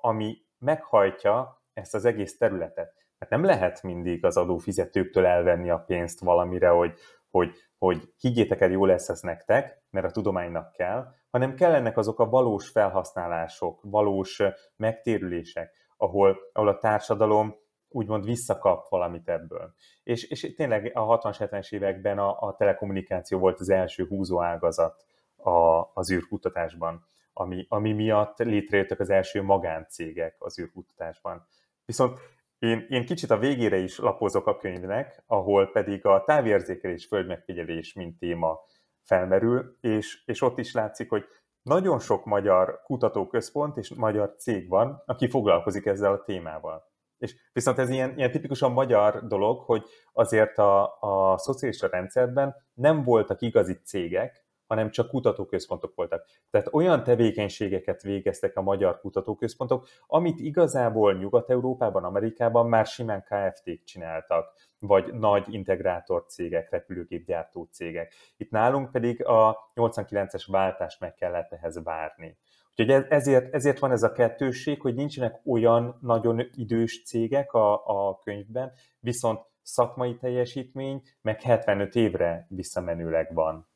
ami 0.00 0.36
meghajtja 0.58 1.62
ezt 1.72 1.94
az 1.94 2.04
egész 2.04 2.38
területet. 2.38 3.05
Hát 3.18 3.30
nem 3.30 3.44
lehet 3.44 3.82
mindig 3.82 4.24
az 4.24 4.36
adófizetőktől 4.36 5.26
elvenni 5.26 5.70
a 5.70 5.84
pénzt 5.86 6.20
valamire, 6.20 6.68
hogy, 6.68 6.94
hogy, 7.30 7.50
hogy 7.78 8.12
higgyétek 8.18 8.60
el, 8.60 8.70
jó 8.70 8.84
lesz 8.84 9.08
ez 9.08 9.20
nektek, 9.20 9.82
mert 9.90 10.06
a 10.06 10.10
tudománynak 10.10 10.72
kell, 10.72 11.06
hanem 11.30 11.54
kellenek 11.54 11.96
azok 11.96 12.20
a 12.20 12.28
valós 12.28 12.68
felhasználások, 12.68 13.80
valós 13.82 14.42
megtérülések, 14.76 15.72
ahol, 15.96 16.38
ahol 16.52 16.68
a 16.68 16.78
társadalom 16.78 17.54
úgymond 17.88 18.24
visszakap 18.24 18.88
valamit 18.88 19.28
ebből. 19.28 19.74
És, 20.02 20.24
és 20.24 20.54
tényleg 20.54 20.90
a 20.94 21.18
60-70-es 21.18 21.72
években 21.72 22.18
a, 22.18 22.40
a 22.40 22.54
telekommunikáció 22.56 23.38
volt 23.38 23.60
az 23.60 23.70
első 23.70 24.06
húzó 24.06 24.42
ágazat 24.42 25.04
a, 25.36 25.90
az 25.94 26.12
űrkutatásban, 26.12 27.04
ami, 27.32 27.66
ami 27.68 27.92
miatt 27.92 28.38
létrejöttek 28.38 29.00
az 29.00 29.10
első 29.10 29.42
magáncégek 29.42 30.36
az 30.38 30.58
űrkutatásban. 30.58 31.46
Viszont 31.84 32.18
én, 32.58 32.86
én 32.88 33.04
kicsit 33.04 33.30
a 33.30 33.38
végére 33.38 33.76
is 33.76 33.98
lapozok 33.98 34.46
a 34.46 34.56
könyvnek, 34.56 35.22
ahol 35.26 35.70
pedig 35.70 36.06
a 36.06 36.24
távérzékelés, 36.24 37.06
földmegfigyelés, 37.06 37.92
mint 37.92 38.18
téma 38.18 38.60
felmerül, 39.02 39.76
és, 39.80 40.22
és 40.26 40.42
ott 40.42 40.58
is 40.58 40.72
látszik, 40.72 41.08
hogy 41.08 41.24
nagyon 41.62 41.98
sok 41.98 42.24
magyar 42.24 42.80
kutatóközpont 42.82 43.76
és 43.76 43.94
magyar 43.94 44.34
cég 44.38 44.68
van, 44.68 45.02
aki 45.06 45.28
foglalkozik 45.28 45.86
ezzel 45.86 46.12
a 46.12 46.22
témával. 46.22 46.94
És 47.18 47.34
viszont 47.52 47.78
ez 47.78 47.90
ilyen, 47.90 48.16
ilyen 48.16 48.30
tipikusan 48.30 48.72
magyar 48.72 49.26
dolog, 49.26 49.62
hogy 49.64 49.84
azért 50.12 50.58
a, 50.58 50.98
a 51.00 51.38
szocialista 51.38 51.88
rendszerben 51.88 52.54
nem 52.74 53.02
voltak 53.04 53.40
igazi 53.40 53.80
cégek, 53.84 54.45
hanem 54.66 54.90
csak 54.90 55.08
kutatóközpontok 55.08 55.94
voltak. 55.94 56.26
Tehát 56.50 56.68
olyan 56.72 57.02
tevékenységeket 57.02 58.02
végeztek 58.02 58.56
a 58.56 58.62
magyar 58.62 59.00
kutatóközpontok, 59.00 59.86
amit 60.06 60.40
igazából 60.40 61.14
Nyugat-Európában, 61.14 62.04
Amerikában 62.04 62.68
már 62.68 62.86
simán 62.86 63.22
KFT-k 63.22 63.84
csináltak, 63.84 64.52
vagy 64.78 65.14
nagy 65.14 65.54
integrátor 65.54 66.24
cégek, 66.26 66.70
repülőgépgyártó 66.70 67.68
cégek. 67.70 68.14
Itt 68.36 68.50
nálunk 68.50 68.90
pedig 68.90 69.24
a 69.24 69.70
89-es 69.74 70.44
váltást 70.46 71.00
meg 71.00 71.14
kellett 71.14 71.52
ehhez 71.52 71.82
várni. 71.82 72.38
Úgyhogy 72.76 73.04
ezért, 73.08 73.54
ezért 73.54 73.78
van 73.78 73.90
ez 73.90 74.02
a 74.02 74.12
kettősség, 74.12 74.80
hogy 74.80 74.94
nincsenek 74.94 75.40
olyan 75.44 75.98
nagyon 76.00 76.48
idős 76.54 77.02
cégek 77.04 77.52
a, 77.52 77.86
a 77.86 78.18
könyvben, 78.18 78.72
viszont 79.00 79.40
szakmai 79.62 80.16
teljesítmény 80.16 81.02
meg 81.22 81.42
75 81.42 81.94
évre 81.94 82.46
visszamenőleg 82.48 83.34
van. 83.34 83.68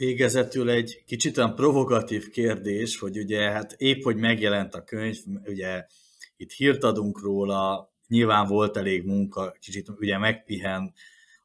Végezetül 0.00 0.70
egy 0.70 1.02
kicsit 1.06 1.38
olyan 1.38 1.54
provokatív 1.54 2.28
kérdés, 2.28 2.98
hogy 2.98 3.18
ugye 3.18 3.40
hát 3.40 3.72
épp, 3.72 4.02
hogy 4.02 4.16
megjelent 4.16 4.74
a 4.74 4.84
könyv, 4.84 5.16
ugye 5.46 5.86
itt 6.36 6.52
hírt 6.52 6.84
adunk 6.84 7.20
róla, 7.20 7.92
nyilván 8.08 8.46
volt 8.46 8.76
elég 8.76 9.04
munka, 9.04 9.56
kicsit 9.60 9.88
ugye 9.88 10.18
megpihen 10.18 10.92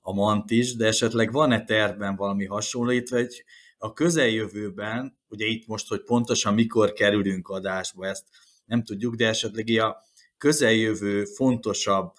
a 0.01 0.13
mant 0.13 0.51
is, 0.51 0.75
de 0.75 0.85
esetleg 0.87 1.31
van-e 1.31 1.63
tervben 1.63 2.15
valami 2.15 2.45
hasonló, 2.45 2.91
itt, 2.91 3.09
vagy 3.09 3.43
a 3.77 3.93
közeljövőben, 3.93 5.17
ugye 5.27 5.45
itt 5.45 5.67
most, 5.67 5.87
hogy 5.87 6.03
pontosan 6.03 6.53
mikor 6.53 6.93
kerülünk 6.93 7.47
adásba, 7.47 8.07
ezt 8.07 8.25
nem 8.65 8.83
tudjuk, 8.83 9.15
de 9.15 9.27
esetleg 9.27 9.69
a 9.79 10.03
közeljövő 10.37 11.23
fontosabb 11.23 12.13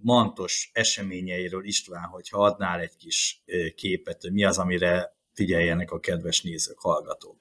mantos 0.00 0.70
eseményeiről 0.72 1.64
István, 1.64 2.08
hogyha 2.08 2.44
adnál 2.44 2.80
egy 2.80 2.96
kis 2.96 3.42
képet, 3.74 4.22
hogy 4.22 4.32
mi 4.32 4.44
az, 4.44 4.58
amire 4.58 5.15
figyeljenek 5.36 5.90
a 5.90 6.00
kedves 6.00 6.42
nézők, 6.42 6.78
hallgatók. 6.78 7.38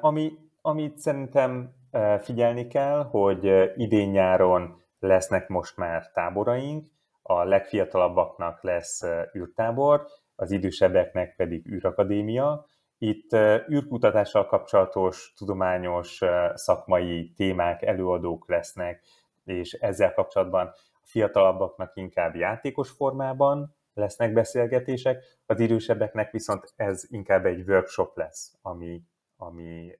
Ami, 0.00 0.32
amit 0.60 0.98
szerintem 0.98 1.74
figyelni 2.20 2.66
kell, 2.66 3.04
hogy 3.04 3.72
idén-nyáron 3.76 4.82
lesznek 4.98 5.48
most 5.48 5.76
már 5.76 6.10
táboraink, 6.12 6.86
a 7.22 7.44
legfiatalabbaknak 7.44 8.62
lesz 8.62 9.02
űrtábor, 9.36 10.06
az 10.36 10.50
idősebbeknek 10.50 11.36
pedig 11.36 11.66
űrakadémia. 11.66 12.66
Itt 12.98 13.32
űrkutatással 13.70 14.46
kapcsolatos 14.46 15.32
tudományos 15.36 16.20
szakmai 16.54 17.32
témák, 17.36 17.82
előadók 17.82 18.48
lesznek, 18.48 19.04
és 19.44 19.72
ezzel 19.72 20.14
kapcsolatban 20.14 20.66
a 20.92 21.06
fiatalabbaknak 21.06 21.90
inkább 21.94 22.34
játékos 22.34 22.90
formában 22.90 23.76
lesznek 23.94 24.32
beszélgetések, 24.32 25.24
az 25.46 25.60
idősebbeknek 25.60 26.30
viszont 26.30 26.72
ez 26.76 27.04
inkább 27.08 27.46
egy 27.46 27.68
workshop 27.68 28.16
lesz, 28.16 28.58
ami, 28.62 29.02
ami 29.36 29.98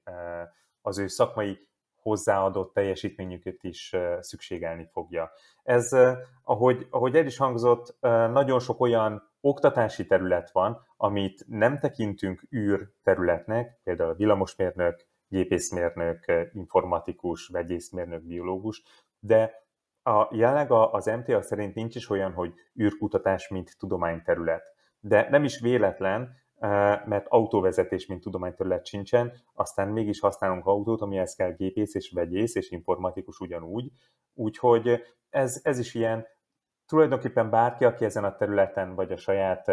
az 0.81 0.97
ő 0.97 1.07
szakmai 1.07 1.69
hozzáadott 2.01 2.73
teljesítményüket 2.73 3.63
is 3.63 3.95
szükségelni 4.19 4.87
fogja. 4.91 5.31
Ez, 5.63 5.89
ahogy, 6.43 6.87
ahogy 6.89 7.15
el 7.15 7.25
is 7.25 7.37
hangzott, 7.37 7.97
nagyon 8.31 8.59
sok 8.59 8.79
olyan 8.79 9.29
oktatási 9.41 10.05
terület 10.05 10.51
van, 10.51 10.85
amit 10.97 11.45
nem 11.47 11.79
tekintünk 11.79 12.43
űr 12.55 12.91
területnek, 13.03 13.79
például 13.83 14.13
villamosmérnök, 14.13 15.07
gépészmérnök, 15.27 16.49
informatikus, 16.53 17.47
vegyészmérnök, 17.47 18.23
biológus, 18.23 18.83
de 19.19 19.63
a, 20.03 20.27
jelenleg 20.31 20.71
az 20.71 21.05
MTA 21.05 21.41
szerint 21.41 21.75
nincs 21.75 21.95
is 21.95 22.09
olyan, 22.09 22.31
hogy 22.31 22.53
űrkutatás, 22.81 23.47
mint 23.47 23.77
tudományterület. 23.79 24.63
De 24.99 25.27
nem 25.29 25.43
is 25.43 25.59
véletlen, 25.59 26.39
mert 27.05 27.25
autóvezetés, 27.27 28.05
mint 28.05 28.21
tudományterület 28.21 28.85
sincsen, 28.85 29.33
aztán 29.53 29.87
mégis 29.87 30.19
használunk 30.19 30.65
autót, 30.65 31.01
amihez 31.01 31.35
kell 31.35 31.51
gépész 31.51 31.95
és 31.95 32.11
vegyész 32.11 32.55
és 32.55 32.71
informatikus 32.71 33.39
ugyanúgy. 33.39 33.91
Úgyhogy 34.33 35.03
ez, 35.29 35.59
ez 35.63 35.79
is 35.79 35.93
ilyen, 35.93 36.27
tulajdonképpen 36.85 37.49
bárki, 37.49 37.85
aki 37.85 38.05
ezen 38.05 38.23
a 38.23 38.35
területen, 38.35 38.95
vagy 38.95 39.11
a 39.11 39.17
saját 39.17 39.71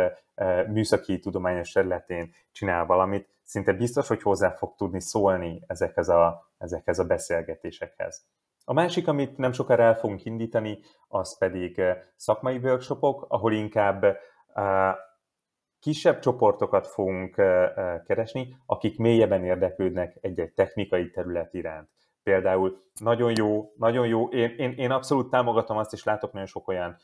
műszaki 0.66 1.18
tudományos 1.18 1.72
területén 1.72 2.32
csinál 2.52 2.86
valamit, 2.86 3.28
szinte 3.42 3.72
biztos, 3.72 4.08
hogy 4.08 4.22
hozzá 4.22 4.50
fog 4.50 4.74
tudni 4.76 5.00
szólni 5.00 5.62
ezekhez 5.66 6.08
a, 6.08 6.50
ezekhez 6.58 6.98
a 6.98 7.04
beszélgetésekhez. 7.04 8.26
A 8.68 8.72
másik, 8.72 9.09
amit 9.09 9.37
nem 9.37 9.52
sokára 9.52 9.83
el 9.83 9.94
fogunk 9.94 10.24
indítani, 10.24 10.78
az 11.09 11.38
pedig 11.38 11.83
szakmai 12.16 12.57
workshopok, 12.57 13.26
ahol 13.28 13.52
inkább 13.52 14.04
kisebb 15.78 16.18
csoportokat 16.18 16.87
fogunk 16.87 17.35
keresni, 18.07 18.57
akik 18.66 18.98
mélyebben 18.98 19.44
érdeklődnek 19.44 20.18
egy-egy 20.20 20.52
technikai 20.52 21.11
terület 21.11 21.54
iránt. 21.54 21.88
Például 22.22 22.83
nagyon 23.00 23.33
jó, 23.37 23.72
nagyon 23.76 24.07
jó, 24.07 24.28
én, 24.28 24.54
én, 24.57 24.70
én 24.70 24.90
abszolút 24.90 25.31
támogatom 25.31 25.76
azt, 25.76 25.92
és 25.92 26.04
látok 26.04 26.33
nagyon 26.33 26.48
sok 26.48 26.68
olyan 26.68 26.96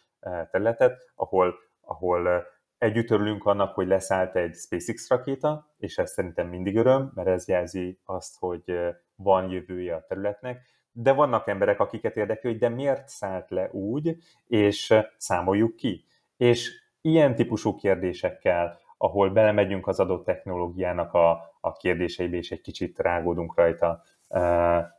területet, 0.50 0.98
ahol, 1.14 1.54
ahol 1.80 2.46
együtt 2.84 3.10
örülünk 3.10 3.44
annak, 3.44 3.74
hogy 3.74 3.86
leszállt 3.86 4.36
egy 4.36 4.54
SpaceX 4.54 5.08
rakéta, 5.08 5.74
és 5.78 5.98
ez 5.98 6.10
szerintem 6.10 6.48
mindig 6.48 6.76
öröm, 6.76 7.12
mert 7.14 7.28
ez 7.28 7.48
jelzi 7.48 7.98
azt, 8.04 8.36
hogy 8.38 8.78
van 9.16 9.50
jövője 9.50 9.94
a 9.94 10.04
területnek, 10.08 10.60
de 10.92 11.12
vannak 11.12 11.48
emberek, 11.48 11.80
akiket 11.80 12.16
érdekel, 12.16 12.50
hogy 12.50 12.60
de 12.60 12.68
miért 12.68 13.08
szállt 13.08 13.50
le 13.50 13.70
úgy, 13.72 14.16
és 14.46 14.94
számoljuk 15.16 15.76
ki. 15.76 16.04
És 16.36 16.70
ilyen 17.00 17.34
típusú 17.34 17.74
kérdésekkel, 17.74 18.78
ahol 18.98 19.30
belemegyünk 19.30 19.86
az 19.86 20.00
adott 20.00 20.24
technológiának 20.24 21.12
a, 21.12 21.30
a 21.60 21.72
kérdéseibe, 21.72 22.36
és 22.36 22.50
egy 22.50 22.60
kicsit 22.60 22.98
rágódunk 22.98 23.56
rajta, 23.56 24.02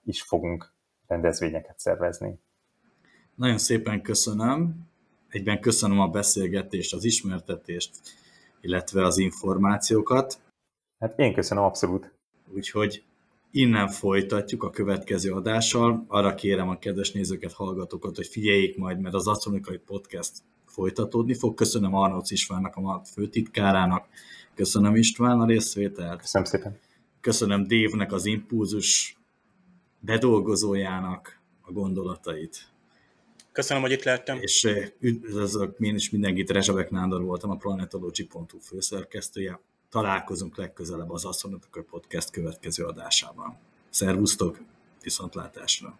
is 0.04 0.22
fogunk 0.22 0.74
rendezvényeket 1.08 1.80
szervezni. 1.80 2.40
Nagyon 3.36 3.58
szépen 3.58 4.02
köszönöm. 4.02 4.94
Egyben 5.36 5.60
köszönöm 5.60 6.00
a 6.00 6.08
beszélgetést, 6.08 6.94
az 6.94 7.04
ismertetést, 7.04 7.90
illetve 8.62 9.06
az 9.06 9.18
információkat. 9.18 10.40
Hát 11.00 11.20
én 11.20 11.34
köszönöm 11.34 11.64
abszolút. 11.64 12.14
Úgyhogy 12.54 13.04
innen 13.52 13.88
folytatjuk 13.88 14.64
a 14.64 14.70
következő 14.70 15.32
adással. 15.32 16.06
Arra 16.08 16.36
kérem 16.36 16.70
a 16.70 16.80
kedves 16.80 17.12
nézőket, 17.12 17.54
hallgatókat, 17.54 18.16
hogy 18.16 18.28
figyeljék 18.28 18.78
majd, 18.78 19.00
mert 19.00 19.16
az 19.16 19.28
Asztronikai 19.28 19.78
Podcast 19.78 20.32
folytatódni 20.66 21.34
fog. 21.34 21.54
Köszönöm 21.54 21.96
Arnóc 21.96 22.32
Istvánnak, 22.32 22.76
a 22.76 23.02
főtitkárának. 23.14 24.08
Köszönöm 24.54 24.96
István 24.96 25.40
a 25.40 25.46
részvételt. 25.46 26.20
Köszönöm 26.20 26.48
szépen. 26.48 26.80
Köszönöm 27.22 27.68
Dévnek 27.68 28.12
az 28.12 28.26
impulzus 28.26 29.18
bedolgozójának 30.00 31.42
a 31.62 31.72
gondolatait. 31.72 32.75
Köszönöm, 33.56 33.82
hogy 33.82 33.92
itt 33.92 34.04
lehettem. 34.04 34.38
És 34.42 34.68
üdvözlök 35.00 35.80
én 35.80 35.96
is 35.96 36.10
mindenkit, 36.10 36.50
Rezsabek 36.50 36.90
Nándor 36.90 37.24
voltam, 37.24 37.50
a 37.50 37.56
planetology.hu 37.56 38.60
főszerkesztője. 38.60 39.60
Találkozunk 39.90 40.58
legközelebb 40.58 41.10
az 41.10 41.26
Asztronautikai 41.26 41.84
Podcast 41.84 42.30
következő 42.30 42.84
adásában. 42.84 43.58
Szervusztok, 43.90 44.60
viszontlátásra! 45.04 45.98